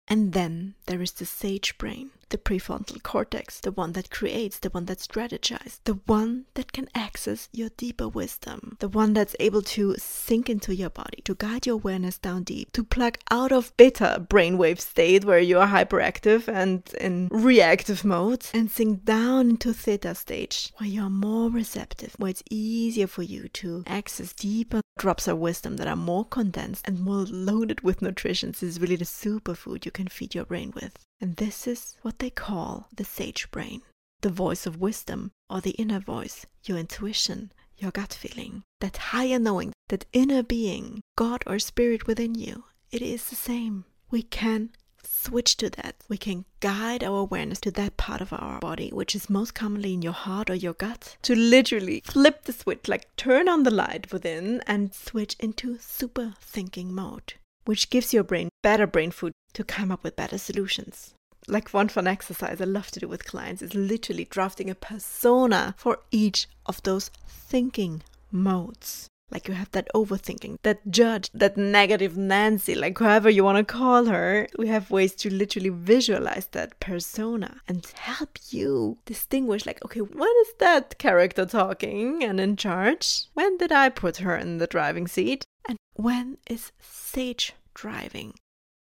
And 0.07 0.33
then 0.33 0.73
there 0.87 1.01
is 1.01 1.11
the 1.11 1.25
sage 1.25 1.77
brain 1.77 2.09
the 2.31 2.37
prefrontal 2.37 3.01
cortex, 3.03 3.59
the 3.59 3.71
one 3.71 3.91
that 3.91 4.09
creates, 4.09 4.59
the 4.59 4.69
one 4.69 4.85
that 4.85 4.97
strategizes, 4.97 5.79
the 5.83 5.99
one 6.05 6.45
that 6.55 6.71
can 6.71 6.87
access 6.95 7.47
your 7.51 7.69
deeper 7.77 8.07
wisdom, 8.07 8.77
the 8.79 8.89
one 8.89 9.13
that's 9.13 9.35
able 9.39 9.61
to 9.61 9.95
sink 9.97 10.49
into 10.49 10.73
your 10.75 10.89
body, 10.89 11.21
to 11.23 11.35
guide 11.35 11.65
your 11.65 11.75
awareness 11.75 12.17
down 12.17 12.43
deep, 12.43 12.71
to 12.71 12.83
plug 12.83 13.17
out 13.29 13.51
of 13.51 13.75
beta 13.77 14.25
brainwave 14.29 14.79
state 14.79 15.25
where 15.25 15.39
you 15.39 15.59
are 15.59 15.67
hyperactive 15.67 16.47
and 16.47 16.93
in 16.99 17.27
reactive 17.31 18.03
mode 18.03 18.45
and 18.53 18.71
sink 18.71 19.03
down 19.05 19.51
into 19.51 19.73
theta 19.73 20.15
stage 20.15 20.71
where 20.77 20.89
you're 20.89 21.09
more 21.09 21.49
receptive, 21.49 22.15
where 22.17 22.31
it's 22.31 22.43
easier 22.49 23.07
for 23.07 23.23
you 23.23 23.47
to 23.49 23.83
access 23.85 24.33
deeper 24.33 24.81
drops 24.97 25.27
of 25.27 25.37
wisdom 25.37 25.77
that 25.77 25.87
are 25.87 25.95
more 25.95 26.25
condensed 26.25 26.87
and 26.87 26.99
more 26.99 27.25
loaded 27.25 27.81
with 27.81 28.01
nutrition. 28.01 28.51
This 28.51 28.63
is 28.63 28.79
really 28.79 28.95
the 28.95 29.05
superfood 29.05 29.85
you 29.85 29.91
can 29.91 30.07
feed 30.07 30.35
your 30.35 30.45
brain 30.45 30.71
with. 30.75 31.05
And 31.21 31.35
this 31.35 31.67
is 31.67 31.97
what 32.01 32.17
they 32.17 32.31
call 32.31 32.87
the 32.95 33.05
sage 33.05 33.51
brain, 33.51 33.83
the 34.21 34.29
voice 34.29 34.65
of 34.65 34.81
wisdom, 34.81 35.31
or 35.51 35.61
the 35.61 35.71
inner 35.71 35.99
voice, 35.99 36.47
your 36.65 36.79
intuition, 36.79 37.51
your 37.77 37.91
gut 37.91 38.11
feeling, 38.11 38.63
that 38.79 38.97
higher 38.97 39.37
knowing, 39.37 39.71
that 39.89 40.05
inner 40.13 40.41
being, 40.41 41.01
God 41.15 41.43
or 41.45 41.59
spirit 41.59 42.07
within 42.07 42.33
you. 42.33 42.63
It 42.91 43.03
is 43.03 43.29
the 43.29 43.35
same. 43.35 43.85
We 44.09 44.23
can 44.23 44.71
switch 45.03 45.57
to 45.57 45.69
that. 45.69 45.95
We 46.09 46.17
can 46.17 46.45
guide 46.59 47.03
our 47.03 47.19
awareness 47.19 47.59
to 47.61 47.71
that 47.71 47.97
part 47.97 48.21
of 48.21 48.33
our 48.33 48.59
body, 48.59 48.89
which 48.89 49.15
is 49.15 49.29
most 49.29 49.53
commonly 49.53 49.93
in 49.93 50.01
your 50.01 50.13
heart 50.13 50.49
or 50.49 50.55
your 50.55 50.73
gut, 50.73 51.17
to 51.21 51.35
literally 51.35 52.01
flip 52.03 52.45
the 52.45 52.53
switch, 52.53 52.87
like 52.87 53.15
turn 53.15 53.47
on 53.47 53.61
the 53.61 53.71
light 53.71 54.11
within 54.11 54.61
and 54.65 54.93
switch 54.93 55.35
into 55.39 55.77
super 55.77 56.33
thinking 56.41 56.93
mode 56.93 57.35
which 57.65 57.89
gives 57.89 58.13
your 58.13 58.23
brain 58.23 58.49
better 58.63 58.87
brain 58.87 59.11
food 59.11 59.33
to 59.53 59.63
come 59.63 59.91
up 59.91 60.03
with 60.03 60.15
better 60.15 60.37
solutions. 60.37 61.13
Like 61.47 61.69
one 61.69 61.89
fun 61.89 62.07
exercise 62.07 62.61
I 62.61 62.65
love 62.65 62.91
to 62.91 62.99
do 62.99 63.07
with 63.07 63.25
clients 63.25 63.61
is 63.61 63.73
literally 63.73 64.25
drafting 64.25 64.69
a 64.69 64.75
persona 64.75 65.75
for 65.77 65.99
each 66.11 66.47
of 66.65 66.83
those 66.83 67.09
thinking 67.27 68.03
modes. 68.31 69.07
Like 69.31 69.47
you 69.47 69.53
have 69.53 69.71
that 69.71 69.87
overthinking, 69.95 70.57
that 70.63 70.91
judge, 70.91 71.29
that 71.33 71.55
negative 71.55 72.17
Nancy, 72.17 72.75
like 72.75 72.97
whoever 72.97 73.29
you 73.29 73.45
want 73.45 73.57
to 73.65 73.73
call 73.73 74.05
her. 74.05 74.47
We 74.59 74.67
have 74.67 74.91
ways 74.91 75.15
to 75.15 75.33
literally 75.33 75.69
visualize 75.69 76.47
that 76.47 76.79
persona 76.81 77.61
and 77.67 77.85
help 77.95 78.37
you 78.49 78.97
distinguish, 79.05 79.65
like, 79.65 79.83
okay, 79.85 80.01
when 80.01 80.29
is 80.41 80.53
that 80.59 80.97
character 80.97 81.45
talking 81.45 82.23
and 82.23 82.41
in 82.41 82.57
charge? 82.57 83.23
When 83.33 83.57
did 83.57 83.71
I 83.71 83.87
put 83.87 84.17
her 84.17 84.35
in 84.35 84.57
the 84.57 84.67
driving 84.67 85.07
seat? 85.07 85.45
And 85.67 85.77
when 85.93 86.37
is 86.47 86.73
sage 86.79 87.53
driving? 87.73 88.33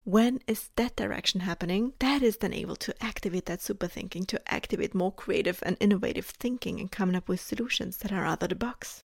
When 0.05 0.41
is 0.47 0.69
that 0.77 0.97
direction 0.97 1.41
happening? 1.41 1.95
That 1.99 2.23
is 2.23 2.37
then 2.37 2.53
able 2.53 2.77
to 2.77 2.95
activate 3.03 3.47
that 3.47 3.63
super 3.63 3.87
thinking, 3.87 4.27
to 4.27 4.53
activate 4.53 4.95
more 4.95 5.11
creative 5.11 5.63
and 5.63 5.79
innovative 5.81 6.27
thinking 6.27 6.79
and 6.79 6.93
coming 6.93 7.17
up 7.17 7.27
with 7.27 7.41
solutions 7.41 7.97
that 7.99 8.13
are 8.13 8.27
out 8.27 8.43
of 8.43 8.51
the 8.51 8.55
box. 8.55 9.04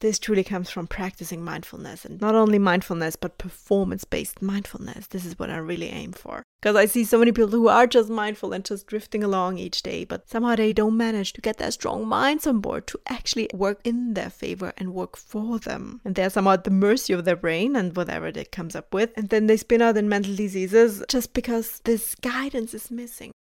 This 0.00 0.18
truly 0.18 0.42
comes 0.42 0.70
from 0.70 0.86
practicing 0.86 1.44
mindfulness 1.44 2.06
and 2.06 2.18
not 2.22 2.34
only 2.34 2.58
mindfulness, 2.58 3.16
but 3.16 3.36
performance 3.36 4.04
based 4.04 4.40
mindfulness. 4.40 5.06
This 5.08 5.26
is 5.26 5.38
what 5.38 5.50
I 5.50 5.58
really 5.58 5.90
aim 5.90 6.12
for. 6.12 6.42
Because 6.60 6.74
I 6.74 6.86
see 6.86 7.04
so 7.04 7.18
many 7.18 7.32
people 7.32 7.50
who 7.50 7.68
are 7.68 7.86
just 7.86 8.08
mindful 8.08 8.54
and 8.54 8.64
just 8.64 8.86
drifting 8.86 9.22
along 9.22 9.58
each 9.58 9.82
day, 9.82 10.04
but 10.04 10.26
somehow 10.26 10.56
they 10.56 10.72
don't 10.72 10.96
manage 10.96 11.34
to 11.34 11.42
get 11.42 11.58
their 11.58 11.70
strong 11.70 12.08
minds 12.08 12.46
on 12.46 12.60
board 12.60 12.86
to 12.88 13.00
actually 13.08 13.50
work 13.52 13.78
in 13.84 14.14
their 14.14 14.30
favor 14.30 14.72
and 14.78 14.94
work 14.94 15.18
for 15.18 15.58
them. 15.58 16.00
And 16.02 16.14
they're 16.14 16.30
somehow 16.30 16.52
at 16.52 16.64
the 16.64 16.70
mercy 16.70 17.12
of 17.12 17.26
their 17.26 17.36
brain 17.36 17.76
and 17.76 17.94
whatever 17.94 18.28
it 18.28 18.52
comes 18.52 18.74
up 18.74 18.94
with. 18.94 19.10
And 19.18 19.28
then 19.28 19.48
they 19.48 19.58
spin 19.58 19.82
out 19.82 19.98
in 19.98 20.08
mental 20.08 20.34
diseases 20.34 21.04
just 21.08 21.34
because 21.34 21.80
this 21.84 22.14
guidance 22.14 22.72
is 22.72 22.90
missing. 22.90 23.32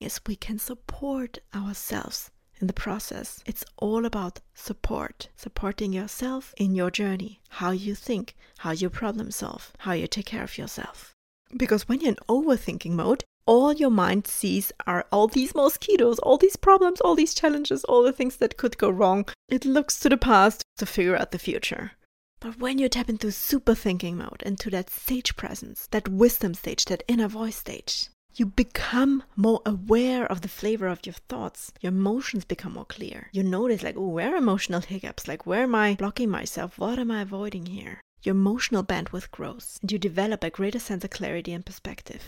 Yes, 0.00 0.20
we 0.26 0.34
can 0.34 0.58
support 0.58 1.38
ourselves 1.54 2.32
in 2.60 2.66
the 2.66 2.72
process. 2.72 3.42
It's 3.46 3.64
all 3.76 4.04
about 4.04 4.40
support, 4.54 5.28
supporting 5.36 5.92
yourself 5.92 6.54
in 6.56 6.74
your 6.74 6.90
journey, 6.90 7.40
how 7.48 7.70
you 7.70 7.94
think, 7.94 8.34
how 8.58 8.72
you 8.72 8.90
problem 8.90 9.30
solve, 9.30 9.72
how 9.78 9.92
you 9.92 10.06
take 10.06 10.26
care 10.26 10.42
of 10.44 10.58
yourself. 10.58 11.14
Because 11.56 11.88
when 11.88 12.00
you're 12.00 12.10
in 12.10 12.16
overthinking 12.28 12.92
mode, 12.92 13.24
all 13.46 13.72
your 13.72 13.90
mind 13.90 14.26
sees 14.26 14.72
are 14.86 15.06
all 15.10 15.26
these 15.26 15.54
mosquitoes, 15.54 16.18
all 16.18 16.36
these 16.36 16.56
problems, 16.56 17.00
all 17.00 17.14
these 17.14 17.32
challenges, 17.32 17.82
all 17.84 18.02
the 18.02 18.12
things 18.12 18.36
that 18.36 18.58
could 18.58 18.76
go 18.76 18.90
wrong. 18.90 19.24
It 19.48 19.64
looks 19.64 19.98
to 20.00 20.10
the 20.10 20.18
past 20.18 20.62
to 20.76 20.84
figure 20.84 21.16
out 21.16 21.30
the 21.30 21.38
future. 21.38 21.92
But 22.40 22.58
when 22.60 22.78
you 22.78 22.88
tap 22.88 23.08
into 23.08 23.32
super 23.32 23.74
thinking 23.74 24.18
mode, 24.18 24.42
into 24.44 24.70
that 24.70 24.90
sage 24.90 25.34
presence, 25.36 25.88
that 25.92 26.08
wisdom 26.08 26.54
stage, 26.54 26.84
that 26.84 27.02
inner 27.08 27.26
voice 27.26 27.56
stage, 27.56 28.10
you 28.34 28.46
become 28.46 29.22
more 29.36 29.60
aware 29.64 30.26
of 30.26 30.42
the 30.42 30.48
flavor 30.48 30.86
of 30.86 31.04
your 31.04 31.14
thoughts. 31.28 31.72
Your 31.80 31.92
emotions 31.92 32.44
become 32.44 32.74
more 32.74 32.84
clear. 32.84 33.28
You 33.32 33.42
notice, 33.42 33.82
like, 33.82 33.96
oh, 33.96 34.08
where 34.08 34.34
are 34.34 34.36
emotional 34.36 34.80
hiccups? 34.80 35.26
Like, 35.26 35.46
where 35.46 35.62
am 35.62 35.74
I 35.74 35.94
blocking 35.94 36.30
myself? 36.30 36.78
What 36.78 36.98
am 36.98 37.10
I 37.10 37.22
avoiding 37.22 37.66
here? 37.66 38.00
Your 38.22 38.34
emotional 38.34 38.84
bandwidth 38.84 39.30
grows, 39.30 39.78
and 39.80 39.90
you 39.90 39.98
develop 39.98 40.44
a 40.44 40.50
greater 40.50 40.78
sense 40.78 41.04
of 41.04 41.10
clarity 41.10 41.52
and 41.52 41.64
perspective. 41.64 42.22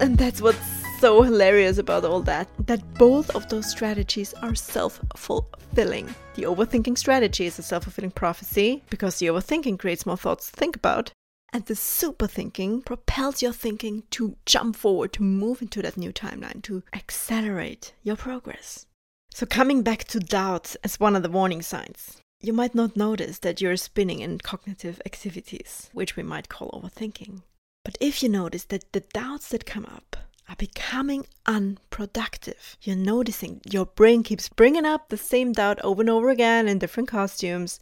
And 0.00 0.18
that's 0.18 0.42
what's 0.42 0.73
so 1.04 1.20
hilarious 1.20 1.76
about 1.76 2.02
all 2.02 2.22
that 2.22 2.48
that 2.66 2.82
both 2.94 3.28
of 3.36 3.46
those 3.50 3.68
strategies 3.68 4.32
are 4.40 4.54
self 4.54 5.02
fulfilling. 5.16 6.06
The 6.34 6.44
overthinking 6.44 6.96
strategy 6.96 7.44
is 7.44 7.58
a 7.58 7.62
self 7.62 7.82
fulfilling 7.84 8.12
prophecy 8.12 8.82
because 8.88 9.18
the 9.18 9.26
overthinking 9.26 9.78
creates 9.78 10.06
more 10.06 10.16
thoughts 10.16 10.50
to 10.50 10.56
think 10.56 10.76
about. 10.76 11.12
And 11.52 11.62
the 11.66 11.76
super 11.76 12.26
thinking 12.26 12.80
propels 12.80 13.42
your 13.42 13.52
thinking 13.52 14.04
to 14.12 14.36
jump 14.46 14.76
forward, 14.76 15.12
to 15.12 15.22
move 15.22 15.60
into 15.60 15.82
that 15.82 15.98
new 15.98 16.10
timeline, 16.10 16.62
to 16.62 16.82
accelerate 16.94 17.92
your 18.02 18.16
progress. 18.16 18.86
So, 19.34 19.44
coming 19.44 19.82
back 19.82 20.04
to 20.04 20.18
doubt 20.20 20.74
as 20.82 20.98
one 20.98 21.16
of 21.16 21.22
the 21.22 21.28
warning 21.28 21.60
signs, 21.60 22.16
you 22.40 22.54
might 22.54 22.74
not 22.74 22.96
notice 22.96 23.40
that 23.40 23.60
you're 23.60 23.76
spinning 23.76 24.20
in 24.20 24.38
cognitive 24.38 25.02
activities, 25.04 25.90
which 25.92 26.16
we 26.16 26.22
might 26.22 26.48
call 26.48 26.70
overthinking. 26.70 27.42
But 27.84 27.98
if 28.00 28.22
you 28.22 28.30
notice 28.30 28.64
that 28.64 28.90
the 28.92 29.00
doubts 29.00 29.50
that 29.50 29.66
come 29.66 29.84
up 29.84 30.16
are 30.48 30.56
becoming 30.56 31.26
unproductive, 31.46 32.76
you're 32.82 32.96
noticing 32.96 33.60
your 33.70 33.86
brain 33.86 34.22
keeps 34.22 34.48
bringing 34.48 34.84
up 34.84 35.08
the 35.08 35.16
same 35.16 35.52
doubt 35.52 35.80
over 35.82 36.02
and 36.02 36.10
over 36.10 36.28
again 36.28 36.68
in 36.68 36.78
different 36.78 37.08
costumes, 37.08 37.80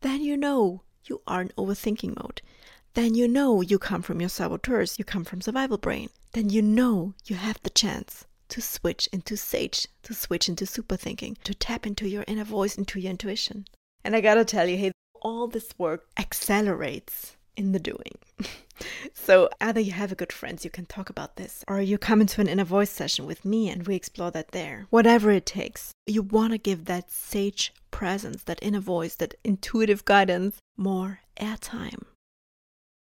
then 0.00 0.20
you 0.20 0.36
know 0.36 0.82
you 1.04 1.20
are 1.26 1.42
in 1.42 1.48
overthinking 1.50 2.16
mode. 2.16 2.42
Then 2.94 3.14
you 3.14 3.26
know 3.26 3.60
you 3.60 3.78
come 3.78 4.02
from 4.02 4.20
your 4.20 4.28
saboteurs, 4.28 4.98
you 4.98 5.04
come 5.04 5.24
from 5.24 5.40
survival 5.40 5.78
brain. 5.78 6.10
Then 6.32 6.50
you 6.50 6.60
know 6.60 7.14
you 7.24 7.36
have 7.36 7.62
the 7.62 7.70
chance 7.70 8.26
to 8.48 8.60
switch 8.60 9.08
into 9.12 9.36
sage, 9.36 9.86
to 10.02 10.12
switch 10.12 10.48
into 10.48 10.66
super 10.66 10.96
thinking, 10.96 11.36
to 11.44 11.54
tap 11.54 11.86
into 11.86 12.08
your 12.08 12.24
inner 12.26 12.44
voice, 12.44 12.76
into 12.76 13.00
your 13.00 13.10
intuition. 13.10 13.64
And 14.04 14.14
I 14.14 14.20
gotta 14.20 14.44
tell 14.44 14.68
you, 14.68 14.76
hey, 14.76 14.92
all 15.22 15.46
this 15.46 15.70
work 15.78 16.06
accelerates 16.18 17.36
in 17.56 17.72
the 17.72 17.78
doing. 17.78 18.18
so 19.14 19.48
either 19.60 19.80
you 19.80 19.92
have 19.92 20.12
a 20.12 20.16
good 20.16 20.32
friend, 20.32 20.62
you 20.64 20.70
can 20.70 20.86
talk 20.86 21.10
about 21.10 21.36
this, 21.36 21.64
or 21.68 21.80
you 21.80 21.98
come 21.98 22.20
into 22.20 22.40
an 22.40 22.48
inner 22.48 22.64
voice 22.64 22.90
session 22.90 23.26
with 23.26 23.44
me 23.44 23.68
and 23.68 23.86
we 23.86 23.94
explore 23.94 24.30
that 24.30 24.52
there. 24.52 24.86
Whatever 24.90 25.30
it 25.30 25.46
takes, 25.46 25.92
you 26.06 26.22
want 26.22 26.52
to 26.52 26.58
give 26.58 26.84
that 26.86 27.10
sage 27.10 27.72
presence, 27.90 28.42
that 28.44 28.58
inner 28.62 28.80
voice, 28.80 29.14
that 29.16 29.34
intuitive 29.44 30.04
guidance 30.04 30.58
more 30.76 31.20
airtime. 31.36 32.04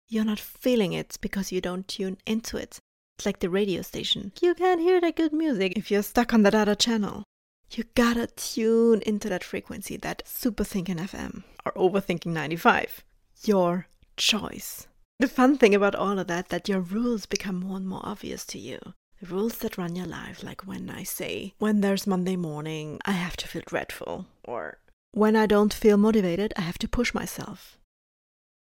You're 0.07 0.25
not 0.25 0.39
feeling 0.39 0.93
it 0.93 1.17
because 1.21 1.51
you 1.51 1.61
don't 1.61 1.87
tune 1.87 2.17
into 2.25 2.57
it. 2.57 2.79
It's 3.17 3.25
like 3.25 3.39
the 3.39 3.49
radio 3.49 3.81
station. 3.81 4.31
You 4.41 4.53
can't 4.55 4.81
hear 4.81 4.99
that 4.99 5.15
good 5.15 5.31
music 5.31 5.73
if 5.77 5.89
you're 5.89 6.03
stuck 6.03 6.33
on 6.33 6.43
that 6.43 6.55
other 6.55 6.75
channel. 6.75 7.23
You 7.71 7.85
gotta 7.95 8.27
tune 8.27 9.01
into 9.03 9.29
that 9.29 9.43
frequency, 9.43 9.95
that 9.97 10.23
super 10.25 10.65
thinking 10.65 10.97
FM 10.97 11.43
or 11.65 11.71
overthinking 11.73 12.33
95. 12.33 13.03
Your 13.45 13.87
choice. 14.21 14.87
The 15.19 15.27
fun 15.27 15.57
thing 15.57 15.75
about 15.75 15.95
all 15.95 16.17
of 16.19 16.27
that 16.27 16.49
that 16.49 16.69
your 16.69 16.79
rules 16.79 17.25
become 17.25 17.59
more 17.59 17.77
and 17.77 17.87
more 17.87 18.01
obvious 18.03 18.45
to 18.47 18.59
you. 18.59 18.79
The 19.19 19.27
rules 19.27 19.57
that 19.59 19.77
run 19.77 19.95
your 19.95 20.07
life, 20.07 20.43
like 20.43 20.65
when 20.65 20.89
I 20.89 21.03
say, 21.03 21.53
when 21.59 21.81
there's 21.81 22.07
Monday 22.07 22.35
morning, 22.35 22.99
I 23.05 23.11
have 23.11 23.37
to 23.37 23.47
feel 23.47 23.61
dreadful, 23.65 24.27
or 24.43 24.79
when 25.11 25.35
I 25.35 25.45
don't 25.45 25.73
feel 25.73 25.97
motivated, 25.97 26.53
I 26.55 26.61
have 26.61 26.77
to 26.79 26.87
push 26.87 27.13
myself. 27.13 27.77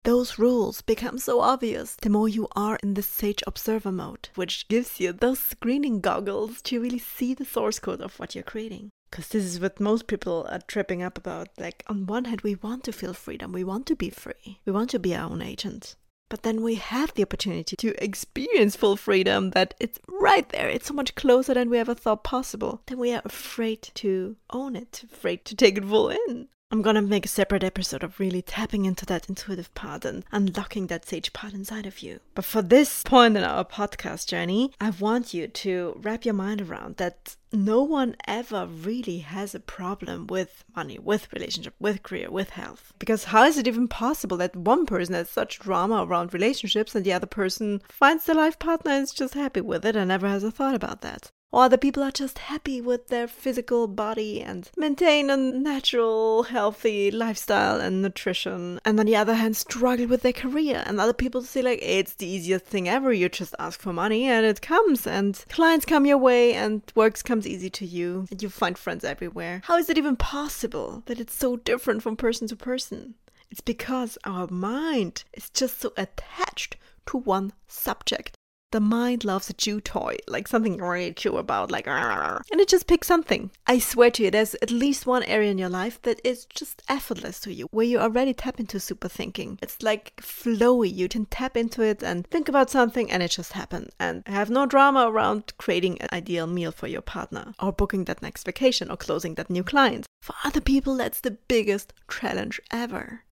Those 0.03 0.39
rules 0.39 0.81
become 0.81 1.19
so 1.19 1.41
obvious 1.41 1.95
the 1.95 2.09
more 2.09 2.27
you 2.27 2.47
are 2.55 2.79
in 2.81 2.95
the 2.95 3.03
sage 3.03 3.43
observer 3.45 3.91
mode, 3.91 4.29
which 4.35 4.67
gives 4.67 4.99
you 4.99 5.13
those 5.13 5.39
screening 5.39 6.01
goggles 6.01 6.61
to 6.63 6.81
really 6.81 6.99
see 6.99 7.33
the 7.33 7.45
source 7.45 7.77
code 7.77 8.01
of 8.01 8.17
what 8.19 8.33
you're 8.33 8.43
creating. 8.43 8.89
Because 9.11 9.27
this 9.27 9.43
is 9.43 9.59
what 9.59 9.79
most 9.79 10.07
people 10.07 10.47
are 10.49 10.61
tripping 10.67 11.03
up 11.03 11.17
about. 11.17 11.49
Like, 11.59 11.83
on 11.87 12.07
one 12.07 12.25
hand, 12.25 12.41
we 12.41 12.55
want 12.55 12.85
to 12.85 12.93
feel 12.93 13.13
freedom, 13.13 13.51
we 13.51 13.63
want 13.63 13.85
to 13.87 13.95
be 13.95 14.09
free, 14.09 14.61
we 14.65 14.71
want 14.71 14.89
to 14.91 14.99
be 14.99 15.13
our 15.13 15.29
own 15.29 15.41
agent. 15.41 15.95
But 16.29 16.43
then 16.43 16.63
we 16.63 16.75
have 16.75 17.13
the 17.13 17.23
opportunity 17.23 17.75
to 17.75 18.03
experience 18.03 18.77
full 18.77 18.95
freedom 18.95 19.49
that 19.49 19.73
it's 19.81 19.99
right 20.07 20.47
there. 20.47 20.69
It's 20.69 20.87
so 20.87 20.93
much 20.93 21.13
closer 21.15 21.53
than 21.53 21.69
we 21.69 21.77
ever 21.77 21.93
thought 21.93 22.23
possible. 22.23 22.81
Then 22.85 22.99
we 22.99 23.13
are 23.13 23.21
afraid 23.25 23.81
to 23.95 24.37
own 24.49 24.77
it, 24.77 25.03
afraid 25.11 25.43
to 25.43 25.55
take 25.57 25.77
it 25.77 25.83
full 25.83 26.09
in. 26.09 26.47
I'm 26.73 26.81
gonna 26.81 27.01
make 27.01 27.25
a 27.25 27.29
separate 27.29 27.65
episode 27.65 28.01
of 28.01 28.17
really 28.17 28.41
tapping 28.41 28.85
into 28.85 29.05
that 29.07 29.27
intuitive 29.27 29.73
part 29.75 30.05
and 30.05 30.23
unlocking 30.31 30.87
that 30.87 31.05
sage 31.05 31.33
part 31.33 31.53
inside 31.53 31.85
of 31.85 31.99
you. 31.99 32.21
But 32.33 32.45
for 32.45 32.61
this 32.61 33.03
point 33.03 33.35
in 33.35 33.43
our 33.43 33.65
podcast 33.65 34.27
journey, 34.27 34.71
I 34.79 34.91
want 34.91 35.33
you 35.33 35.49
to 35.49 35.99
wrap 36.01 36.23
your 36.23 36.33
mind 36.33 36.61
around 36.61 36.95
that 36.95 37.35
no 37.51 37.83
one 37.83 38.15
ever 38.25 38.65
really 38.65 39.17
has 39.17 39.53
a 39.53 39.59
problem 39.59 40.27
with 40.27 40.63
money, 40.73 40.97
with 40.97 41.27
relationship, 41.33 41.73
with 41.77 42.03
career, 42.03 42.31
with 42.31 42.51
health. 42.51 42.93
Because 42.99 43.25
how 43.25 43.43
is 43.43 43.57
it 43.57 43.67
even 43.67 43.89
possible 43.89 44.37
that 44.37 44.55
one 44.55 44.85
person 44.85 45.13
has 45.13 45.29
such 45.29 45.59
drama 45.59 46.05
around 46.05 46.33
relationships 46.33 46.95
and 46.95 47.03
the 47.03 47.11
other 47.11 47.27
person 47.27 47.81
finds 47.89 48.23
their 48.23 48.35
life 48.35 48.57
partner 48.59 48.91
and 48.91 49.03
is 49.03 49.11
just 49.11 49.33
happy 49.33 49.59
with 49.59 49.85
it 49.85 49.97
and 49.97 50.07
never 50.07 50.29
has 50.29 50.41
a 50.41 50.51
thought 50.51 50.75
about 50.75 51.01
that? 51.01 51.31
Or 51.51 51.63
other 51.63 51.77
people 51.77 52.01
are 52.03 52.11
just 52.11 52.37
happy 52.37 52.81
with 52.81 53.07
their 53.07 53.27
physical 53.27 53.87
body 53.87 54.41
and 54.41 54.69
maintain 54.77 55.29
a 55.29 55.37
natural, 55.37 56.43
healthy 56.43 57.11
lifestyle 57.11 57.79
and 57.79 58.01
nutrition, 58.01 58.79
and 58.85 58.99
on 58.99 59.05
the 59.05 59.15
other 59.15 59.35
hand, 59.35 59.55
struggle 59.55 60.07
with 60.07 60.21
their 60.21 60.33
career. 60.33 60.83
And 60.85 60.99
other 60.99 61.13
people 61.13 61.41
say, 61.41 61.61
like, 61.61 61.79
it's 61.81 62.15
the 62.15 62.27
easiest 62.27 62.65
thing 62.65 62.87
ever. 62.87 63.11
You 63.11 63.29
just 63.29 63.55
ask 63.59 63.79
for 63.79 63.93
money 63.93 64.25
and 64.25 64.45
it 64.45 64.61
comes, 64.61 65.05
and 65.05 65.43
clients 65.49 65.85
come 65.85 66.05
your 66.05 66.17
way, 66.17 66.53
and 66.53 66.81
work 66.95 67.11
comes 67.23 67.45
easy 67.45 67.69
to 67.69 67.85
you, 67.85 68.25
and 68.31 68.41
you 68.41 68.49
find 68.49 68.77
friends 68.77 69.03
everywhere. 69.03 69.61
How 69.65 69.77
is 69.77 69.89
it 69.89 69.97
even 69.97 70.15
possible 70.15 71.03
that 71.07 71.19
it's 71.19 71.33
so 71.33 71.57
different 71.57 72.01
from 72.01 72.15
person 72.15 72.47
to 72.47 72.55
person? 72.55 73.15
It's 73.49 73.59
because 73.59 74.17
our 74.23 74.47
mind 74.47 75.25
is 75.33 75.49
just 75.49 75.81
so 75.81 75.91
attached 75.97 76.77
to 77.07 77.17
one 77.17 77.51
subject 77.67 78.37
the 78.71 78.79
mind 78.79 79.23
loves 79.23 79.49
a 79.49 79.53
chew 79.53 79.81
toy, 79.81 80.17
like 80.27 80.47
something 80.47 80.75
you 80.75 80.83
really 80.83 81.13
chew 81.13 81.37
about, 81.37 81.71
like, 81.71 81.87
and 81.87 82.59
it 82.59 82.67
just 82.67 82.87
picks 82.87 83.07
something. 83.07 83.51
I 83.67 83.79
swear 83.79 84.11
to 84.11 84.23
you, 84.23 84.31
there's 84.31 84.55
at 84.55 84.71
least 84.71 85.05
one 85.05 85.23
area 85.23 85.51
in 85.51 85.57
your 85.57 85.69
life 85.69 86.01
that 86.03 86.19
is 86.23 86.45
just 86.45 86.81
effortless 86.87 87.39
to 87.41 87.53
you, 87.53 87.67
where 87.71 87.85
you 87.85 87.99
already 87.99 88.33
tap 88.33 88.59
into 88.59 88.79
super 88.79 89.07
thinking. 89.07 89.59
It's 89.61 89.81
like 89.81 90.15
flowy. 90.17 90.93
You 90.93 91.07
can 91.07 91.25
tap 91.25 91.55
into 91.57 91.81
it 91.81 92.01
and 92.01 92.25
think 92.27 92.49
about 92.49 92.69
something, 92.69 93.11
and 93.11 93.21
it 93.21 93.31
just 93.31 93.53
happens. 93.53 93.91
And 93.99 94.23
have 94.27 94.49
no 94.49 94.65
drama 94.65 95.09
around 95.09 95.53
creating 95.57 96.01
an 96.01 96.09
ideal 96.13 96.47
meal 96.47 96.71
for 96.71 96.87
your 96.87 97.01
partner, 97.01 97.53
or 97.61 97.71
booking 97.71 98.05
that 98.05 98.21
next 98.21 98.43
vacation, 98.43 98.89
or 98.89 98.97
closing 98.97 99.35
that 99.35 99.49
new 99.49 99.63
client. 99.63 100.05
For 100.21 100.35
other 100.43 100.61
people, 100.61 100.95
that's 100.95 101.19
the 101.19 101.37
biggest 101.47 101.93
challenge 102.09 102.61
ever. 102.71 103.23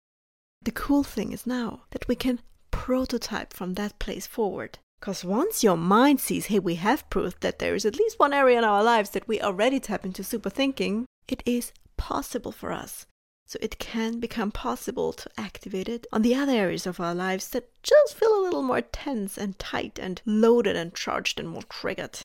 The 0.61 0.71
cool 0.71 1.03
thing 1.03 1.31
is 1.31 1.47
now 1.47 1.83
that 1.91 2.07
we 2.07 2.15
can 2.15 2.41
prototype 2.71 3.53
from 3.53 3.75
that 3.75 3.97
place 3.99 4.27
forward. 4.27 4.79
Because 4.99 5.23
once 5.23 5.63
your 5.63 5.77
mind 5.77 6.19
sees, 6.19 6.47
hey, 6.47 6.59
we 6.59 6.75
have 6.75 7.09
proof 7.09 7.39
that 7.39 7.59
there 7.59 7.73
is 7.73 7.85
at 7.85 7.95
least 7.95 8.19
one 8.19 8.33
area 8.33 8.57
in 8.57 8.65
our 8.65 8.83
lives 8.83 9.11
that 9.11 9.27
we 9.27 9.39
already 9.39 9.79
tap 9.79 10.03
into 10.03 10.23
super 10.23 10.49
thinking, 10.49 11.05
it 11.27 11.41
is 11.45 11.71
possible 11.95 12.51
for 12.51 12.71
us. 12.71 13.05
So 13.45 13.57
it 13.61 13.79
can 13.79 14.19
become 14.19 14.51
possible 14.51 15.13
to 15.13 15.29
activate 15.37 15.89
it 15.89 16.05
on 16.11 16.21
the 16.21 16.35
other 16.35 16.51
areas 16.51 16.85
of 16.85 16.99
our 16.99 17.15
lives 17.15 17.49
that 17.49 17.71
just 17.81 18.15
feel 18.15 18.37
a 18.37 18.43
little 18.43 18.61
more 18.61 18.81
tense 18.81 19.37
and 19.37 19.57
tight 19.57 19.97
and 19.97 20.21
loaded 20.25 20.75
and 20.75 20.93
charged 20.93 21.39
and 21.39 21.49
more 21.49 21.63
triggered. 21.63 22.19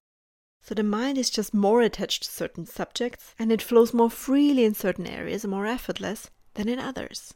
So 0.63 0.75
the 0.75 0.83
mind 0.83 1.17
is 1.17 1.31
just 1.31 1.55
more 1.55 1.81
attached 1.81 2.25
to 2.25 2.31
certain 2.31 2.67
subjects 2.67 3.35
and 3.39 3.53
it 3.53 3.63
flows 3.63 3.95
more 3.95 4.11
freely 4.11 4.65
in 4.65 4.75
certain 4.75 5.07
areas 5.07 5.47
more 5.47 5.67
effortless 5.67 6.31
than 6.55 6.69
in 6.69 6.79
others. 6.79 7.35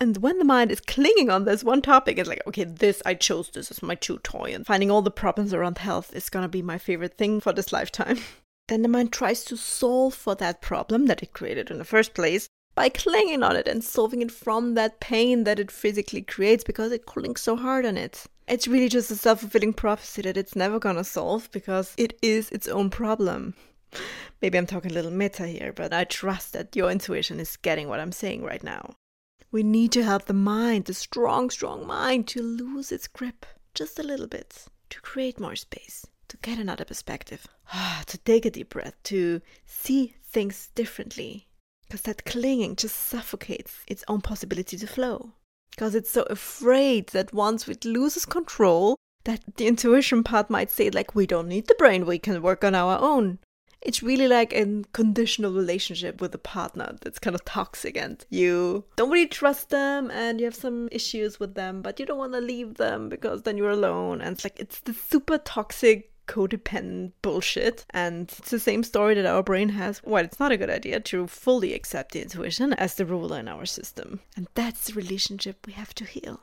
And 0.00 0.16
when 0.18 0.38
the 0.38 0.44
mind 0.44 0.70
is 0.70 0.80
clinging 0.80 1.28
on 1.28 1.44
this 1.44 1.64
one 1.64 1.82
topic, 1.82 2.18
it's 2.18 2.28
like, 2.28 2.42
okay, 2.46 2.62
this, 2.62 3.02
I 3.04 3.14
chose 3.14 3.50
this 3.50 3.70
as 3.72 3.82
my 3.82 3.96
chew 3.96 4.18
toy, 4.18 4.52
and 4.54 4.64
finding 4.64 4.92
all 4.92 5.02
the 5.02 5.10
problems 5.10 5.52
around 5.52 5.78
health 5.78 6.14
is 6.14 6.30
gonna 6.30 6.48
be 6.48 6.62
my 6.62 6.78
favorite 6.78 7.18
thing 7.18 7.40
for 7.40 7.52
this 7.52 7.72
lifetime. 7.72 8.18
then 8.68 8.82
the 8.82 8.88
mind 8.88 9.12
tries 9.12 9.44
to 9.46 9.56
solve 9.56 10.14
for 10.14 10.36
that 10.36 10.62
problem 10.62 11.06
that 11.06 11.22
it 11.22 11.32
created 11.32 11.70
in 11.70 11.78
the 11.78 11.84
first 11.84 12.14
place 12.14 12.48
by 12.76 12.88
clinging 12.88 13.42
on 13.42 13.56
it 13.56 13.66
and 13.66 13.82
solving 13.82 14.22
it 14.22 14.30
from 14.30 14.74
that 14.74 15.00
pain 15.00 15.42
that 15.42 15.58
it 15.58 15.68
physically 15.68 16.22
creates 16.22 16.62
because 16.62 16.92
it 16.92 17.06
clings 17.06 17.40
so 17.40 17.56
hard 17.56 17.84
on 17.84 17.96
it. 17.96 18.24
It's 18.46 18.68
really 18.68 18.88
just 18.88 19.10
a 19.10 19.16
self 19.16 19.40
fulfilling 19.40 19.72
prophecy 19.72 20.22
that 20.22 20.36
it's 20.36 20.54
never 20.54 20.78
gonna 20.78 21.02
solve 21.02 21.50
because 21.50 21.92
it 21.96 22.16
is 22.22 22.50
its 22.50 22.68
own 22.68 22.88
problem. 22.88 23.54
Maybe 24.40 24.56
I'm 24.56 24.66
talking 24.66 24.92
a 24.92 24.94
little 24.94 25.10
meta 25.10 25.48
here, 25.48 25.72
but 25.72 25.92
I 25.92 26.04
trust 26.04 26.52
that 26.52 26.76
your 26.76 26.88
intuition 26.88 27.40
is 27.40 27.56
getting 27.56 27.88
what 27.88 27.98
I'm 27.98 28.12
saying 28.12 28.44
right 28.44 28.62
now. 28.62 28.94
We 29.50 29.62
need 29.62 29.92
to 29.92 30.04
help 30.04 30.26
the 30.26 30.34
mind, 30.34 30.84
the 30.84 30.94
strong, 30.94 31.48
strong 31.50 31.86
mind, 31.86 32.28
to 32.28 32.42
lose 32.42 32.92
its 32.92 33.08
grip 33.08 33.46
just 33.74 33.98
a 33.98 34.02
little 34.02 34.26
bit. 34.26 34.66
to 34.90 35.00
create 35.00 35.38
more 35.40 35.56
space, 35.56 36.06
to 36.28 36.36
get 36.38 36.58
another 36.58 36.84
perspective, 36.84 37.46
to 38.06 38.18
take 38.18 38.46
a 38.46 38.50
deep 38.50 38.70
breath, 38.70 38.94
to 39.04 39.40
see 39.66 40.14
things 40.24 40.70
differently. 40.74 41.46
Because 41.82 42.02
that 42.02 42.24
clinging 42.24 42.76
just 42.76 42.96
suffocates 42.96 43.84
its 43.86 44.04
own 44.08 44.20
possibility 44.20 44.76
to 44.76 44.86
flow. 44.86 45.32
Because 45.70 45.94
it's 45.94 46.10
so 46.10 46.22
afraid 46.24 47.08
that 47.08 47.32
once 47.32 47.66
it 47.68 47.84
loses 47.84 48.26
control, 48.26 48.96
that 49.24 49.40
the 49.56 49.66
intuition 49.66 50.22
part 50.22 50.50
might 50.50 50.70
say, 50.70 50.90
like, 50.90 51.14
we 51.14 51.26
don't 51.26 51.48
need 51.48 51.66
the 51.66 51.74
brain, 51.78 52.04
we 52.04 52.18
can 52.18 52.42
work 52.42 52.64
on 52.64 52.74
our 52.74 52.98
own. 52.98 53.38
It's 53.80 54.02
really 54.02 54.28
like 54.28 54.52
a 54.52 54.82
conditional 54.92 55.52
relationship 55.52 56.20
with 56.20 56.34
a 56.34 56.38
partner 56.38 56.96
that's 57.00 57.18
kind 57.18 57.34
of 57.34 57.44
toxic 57.44 57.96
and 57.96 58.24
you 58.28 58.84
don't 58.96 59.10
really 59.10 59.28
trust 59.28 59.70
them 59.70 60.10
and 60.10 60.40
you 60.40 60.46
have 60.46 60.54
some 60.54 60.88
issues 60.90 61.38
with 61.38 61.54
them, 61.54 61.80
but 61.82 62.00
you 62.00 62.06
don't 62.06 62.18
want 62.18 62.32
to 62.32 62.40
leave 62.40 62.74
them 62.74 63.08
because 63.08 63.42
then 63.42 63.56
you're 63.56 63.70
alone. 63.70 64.20
And 64.20 64.34
it's 64.34 64.44
like, 64.44 64.58
it's 64.58 64.80
the 64.80 64.92
super 64.92 65.38
toxic 65.38 66.12
codependent 66.26 67.12
bullshit. 67.22 67.84
And 67.90 68.30
it's 68.38 68.50
the 68.50 68.60
same 68.60 68.82
story 68.82 69.14
that 69.14 69.26
our 69.26 69.42
brain 69.42 69.70
has. 69.70 70.02
Well, 70.04 70.24
it's 70.24 70.38
not 70.38 70.52
a 70.52 70.56
good 70.56 70.70
idea 70.70 71.00
to 71.00 71.26
fully 71.26 71.72
accept 71.72 72.12
the 72.12 72.22
intuition 72.22 72.72
as 72.74 72.94
the 72.94 73.06
ruler 73.06 73.40
in 73.40 73.48
our 73.48 73.66
system. 73.66 74.20
And 74.36 74.48
that's 74.54 74.86
the 74.86 74.94
relationship 74.94 75.66
we 75.66 75.72
have 75.72 75.94
to 75.94 76.04
heal. 76.04 76.40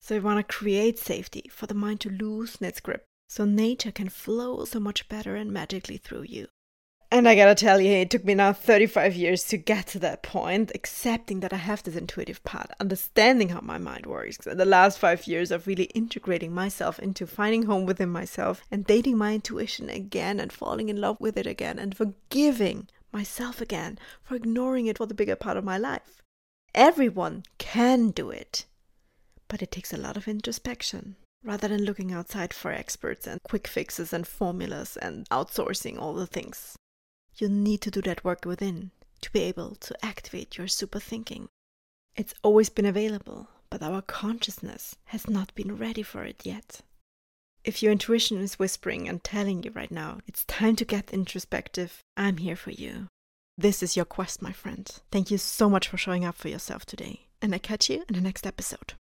So 0.00 0.14
we 0.14 0.20
want 0.20 0.38
to 0.38 0.54
create 0.56 0.98
safety 0.98 1.50
for 1.50 1.66
the 1.66 1.74
mind 1.74 2.00
to 2.00 2.10
loosen 2.10 2.66
its 2.66 2.80
grip 2.80 3.04
so 3.30 3.44
nature 3.44 3.92
can 3.92 4.08
flow 4.08 4.64
so 4.64 4.80
much 4.80 5.08
better 5.08 5.36
and 5.36 5.52
magically 5.52 5.96
through 5.96 6.22
you. 6.22 6.48
And 7.12 7.28
I 7.28 7.36
gotta 7.36 7.54
tell 7.54 7.80
you, 7.80 7.92
it 7.92 8.10
took 8.10 8.24
me 8.24 8.34
now 8.34 8.52
35 8.52 9.14
years 9.14 9.44
to 9.44 9.56
get 9.56 9.86
to 9.88 10.00
that 10.00 10.24
point, 10.24 10.72
accepting 10.74 11.38
that 11.38 11.52
I 11.52 11.58
have 11.58 11.80
this 11.84 11.94
intuitive 11.94 12.42
part, 12.42 12.72
understanding 12.80 13.50
how 13.50 13.60
my 13.60 13.78
mind 13.78 14.06
works. 14.06 14.44
And 14.48 14.58
the 14.58 14.64
last 14.64 14.98
five 14.98 15.28
years 15.28 15.52
of 15.52 15.68
really 15.68 15.84
integrating 15.94 16.52
myself 16.52 16.98
into 16.98 17.24
finding 17.24 17.66
home 17.66 17.86
within 17.86 18.08
myself 18.08 18.64
and 18.68 18.84
dating 18.84 19.16
my 19.16 19.34
intuition 19.34 19.88
again 19.88 20.40
and 20.40 20.52
falling 20.52 20.88
in 20.88 21.00
love 21.00 21.20
with 21.20 21.36
it 21.36 21.46
again 21.46 21.78
and 21.78 21.96
forgiving 21.96 22.88
myself 23.12 23.60
again 23.60 23.96
for 24.24 24.34
ignoring 24.34 24.86
it 24.86 24.98
for 24.98 25.06
the 25.06 25.14
bigger 25.14 25.36
part 25.36 25.56
of 25.56 25.62
my 25.62 25.78
life. 25.78 26.20
Everyone 26.74 27.44
can 27.58 28.10
do 28.10 28.30
it, 28.30 28.66
but 29.46 29.62
it 29.62 29.70
takes 29.70 29.92
a 29.92 29.98
lot 29.98 30.16
of 30.16 30.26
introspection 30.26 31.14
rather 31.42 31.68
than 31.68 31.84
looking 31.84 32.12
outside 32.12 32.52
for 32.52 32.72
experts 32.72 33.26
and 33.26 33.42
quick 33.42 33.66
fixes 33.66 34.12
and 34.12 34.26
formulas 34.26 34.96
and 34.96 35.28
outsourcing 35.30 35.98
all 35.98 36.14
the 36.14 36.26
things. 36.26 36.76
You 37.36 37.48
need 37.48 37.80
to 37.82 37.90
do 37.90 38.02
that 38.02 38.24
work 38.24 38.44
within 38.44 38.90
to 39.22 39.32
be 39.32 39.40
able 39.42 39.74
to 39.76 40.04
activate 40.04 40.58
your 40.58 40.68
super 40.68 41.00
thinking. 41.00 41.48
It's 42.16 42.34
always 42.42 42.68
been 42.68 42.86
available, 42.86 43.48
but 43.70 43.82
our 43.82 44.02
consciousness 44.02 44.96
has 45.06 45.28
not 45.28 45.54
been 45.54 45.76
ready 45.76 46.02
for 46.02 46.24
it 46.24 46.44
yet. 46.44 46.80
If 47.62 47.82
your 47.82 47.92
intuition 47.92 48.38
is 48.38 48.58
whispering 48.58 49.08
and 49.08 49.22
telling 49.22 49.62
you 49.62 49.70
right 49.70 49.90
now, 49.90 50.18
it's 50.26 50.44
time 50.46 50.76
to 50.76 50.84
get 50.84 51.12
introspective, 51.12 52.02
I'm 52.16 52.38
here 52.38 52.56
for 52.56 52.70
you. 52.70 53.08
This 53.58 53.82
is 53.82 53.96
your 53.96 54.06
quest, 54.06 54.40
my 54.40 54.52
friend. 54.52 54.90
Thank 55.12 55.30
you 55.30 55.36
so 55.36 55.68
much 55.68 55.88
for 55.88 55.98
showing 55.98 56.24
up 56.24 56.36
for 56.36 56.48
yourself 56.48 56.86
today, 56.86 57.26
and 57.42 57.54
I 57.54 57.58
catch 57.58 57.90
you 57.90 58.04
in 58.08 58.14
the 58.14 58.22
next 58.22 58.46
episode. 58.46 58.94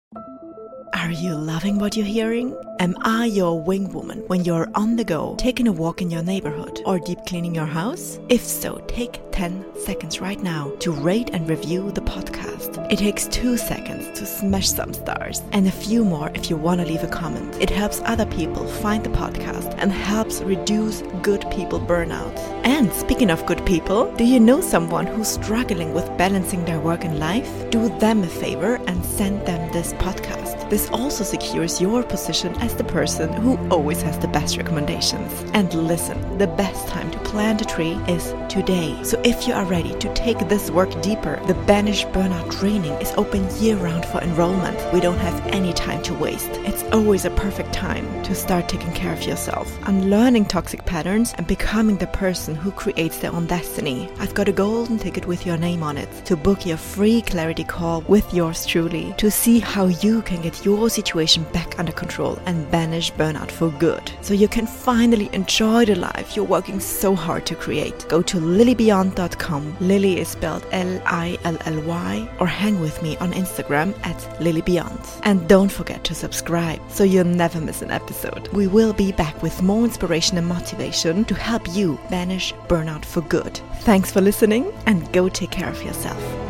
Are 0.94 1.12
you 1.12 1.36
loving 1.36 1.80
what 1.80 1.96
you're 1.96 2.06
hearing? 2.06 2.56
Am 2.80 2.96
I 3.02 3.26
your 3.26 3.60
wing 3.60 3.92
woman 3.92 4.24
when 4.28 4.46
you're 4.46 4.70
on 4.76 4.98
the 4.98 5.04
go, 5.04 5.34
taking 5.40 5.68
a 5.68 5.72
walk 5.72 6.04
in 6.04 6.12
your 6.12 6.22
neighborhood, 6.22 6.84
or 6.86 7.00
deep 7.00 7.26
cleaning 7.26 7.56
your 7.56 7.66
house? 7.66 8.20
If 8.30 8.44
so, 8.44 8.84
take 8.88 9.20
10 9.32 9.66
seconds 9.84 10.22
right 10.22 10.42
now 10.42 10.72
to 10.80 10.92
rate 10.92 11.32
and 11.34 11.50
review 11.50 11.92
the 11.92 12.02
podcast. 12.02 12.92
It 12.92 13.00
takes 13.00 13.28
2 13.30 13.58
seconds 13.58 14.20
to 14.20 14.28
smash 14.28 14.70
some 14.70 14.94
stars, 14.94 15.42
and 15.54 15.68
a 15.68 15.72
few 15.72 16.06
more 16.06 16.30
if 16.36 16.52
you 16.52 16.56
want 16.56 16.80
to 16.82 16.88
leave 16.88 17.04
a 17.04 17.08
comment. 17.08 17.56
It 17.60 17.72
helps 17.72 18.02
other 18.06 18.28
people 18.28 18.68
find 18.68 19.04
the 19.04 19.10
podcast 19.10 19.74
and 19.80 19.92
helps 19.92 20.42
reduce 20.42 21.02
good 21.24 21.50
people 21.50 21.80
burnout. 21.80 22.38
And 22.64 22.94
speaking 22.94 23.32
of 23.32 23.46
good 23.48 23.66
people, 23.66 24.14
do 24.18 24.24
you 24.24 24.40
know 24.40 24.62
someone 24.62 25.08
who's 25.08 25.30
struggling 25.30 25.96
with 25.96 26.16
balancing 26.18 26.64
their 26.66 26.80
work 26.80 27.06
and 27.06 27.18
life? 27.18 27.50
Do 27.72 27.90
them 27.98 28.22
a 28.22 28.28
favor 28.28 28.76
and 28.86 29.04
send 29.04 29.48
them 29.48 29.72
this 29.72 29.94
podcast. 29.94 30.70
This 30.70 30.90
also 30.90 31.24
secures 31.24 31.80
your 31.80 32.04
position 32.04 32.54
as 32.68 32.76
the 32.76 32.84
person 32.84 33.32
who 33.32 33.58
always 33.70 34.02
has 34.02 34.20
the 34.20 34.28
best 34.28 34.58
recommendations. 34.58 35.32
And 35.54 35.74
listen, 35.74 36.18
the 36.38 36.48
best 36.48 36.86
time 36.90 37.10
to 37.12 37.20
plant 37.20 37.62
a 37.62 37.66
tree 37.66 37.94
is 38.16 38.36
today. 38.50 39.02
So 39.04 39.22
if 39.24 39.48
you 39.48 39.54
are 39.54 39.64
ready 39.64 39.94
to 40.00 40.14
take 40.14 40.40
this 40.50 40.70
work 40.70 40.92
deeper, 41.02 41.40
the 41.48 41.54
Banish 41.72 42.04
Burnout 42.08 42.52
training 42.60 42.92
is 43.04 43.14
open 43.16 43.44
year 43.62 43.78
round 43.78 44.06
for 44.06 44.20
enrollment. 44.22 44.78
We 44.94 45.00
don't 45.00 45.18
have 45.20 45.48
any 45.48 45.72
time 45.72 46.02
to 46.04 46.14
waste. 46.14 46.50
It's 46.70 46.84
always 46.96 47.24
a 47.24 47.38
perfect 47.46 47.72
time 47.72 48.06
to 48.24 48.36
start 48.36 48.68
taking 48.68 48.92
care 48.92 49.14
of 49.14 49.24
yourself, 49.24 49.68
unlearning 49.88 50.46
toxic 50.46 50.84
patterns, 50.86 51.34
and 51.38 51.48
becoming 51.48 51.98
the 51.98 52.08
person 52.08 52.54
who 52.54 52.72
creates 52.72 53.20
their 53.20 53.32
own 53.32 53.48
destiny. 53.48 54.10
I've 54.20 54.34
got 54.34 54.50
a 54.50 54.60
golden 54.64 54.98
ticket 55.00 55.26
with 55.26 55.46
your 55.46 55.58
name 55.58 55.84
on 55.84 55.98
it 55.98 56.10
to 56.26 56.36
book 56.36 56.66
your 56.66 56.78
free 56.78 57.22
clarity 57.22 57.64
call 57.64 58.02
with 58.10 58.34
yours 58.34 58.66
truly 58.66 59.14
to 59.18 59.32
see 59.32 59.60
how 59.60 59.86
you 59.86 60.22
can 60.24 60.42
get 60.42 60.66
your 60.66 60.90
situation 60.90 61.46
back 61.54 61.78
under 61.80 61.94
control 61.94 62.40
and 62.46 62.57
banish 62.66 63.12
burnout 63.14 63.52
for 63.52 63.70
good. 63.72 64.12
So 64.22 64.34
you 64.34 64.48
can 64.48 64.68
finally 64.68 65.30
enjoy 65.34 65.86
the 65.86 65.96
life 65.96 66.36
you're 66.36 66.46
working 66.46 66.80
so 66.80 67.16
hard 67.16 67.46
to 67.48 67.56
create. 67.56 68.08
Go 68.10 68.22
to 68.22 68.38
lillybeyond.com. 68.38 69.78
Lilly 69.80 70.20
is 70.20 70.30
spelled 70.30 70.66
L 70.72 71.02
I 71.06 71.38
L 71.44 71.58
L 71.66 71.82
Y, 71.82 72.30
or 72.40 72.48
hang 72.48 72.80
with 72.80 73.02
me 73.02 73.18
on 73.18 73.34
Instagram 73.34 73.94
at 74.06 74.18
lillybeyond. 74.40 75.22
And 75.24 75.48
don't 75.48 75.72
forget 75.72 76.04
to 76.06 76.16
subscribe 76.16 76.82
so 76.90 77.04
you'll 77.04 77.26
never 77.26 77.60
miss 77.60 77.82
an 77.82 77.92
episode. 77.92 78.48
We 78.50 78.68
will 78.68 78.94
be 78.94 79.12
back 79.12 79.42
with 79.42 79.62
more 79.62 79.84
inspiration 79.84 80.38
and 80.38 80.48
motivation 80.48 81.26
to 81.26 81.36
help 81.36 81.68
you 81.76 82.00
banish 82.10 82.54
burnout 82.68 83.06
for 83.06 83.22
good. 83.22 83.60
Thanks 83.82 84.12
for 84.12 84.22
listening 84.22 84.72
and 84.86 85.12
go 85.14 85.30
take 85.30 85.52
care 85.52 85.70
of 85.70 85.84
yourself. 85.84 86.47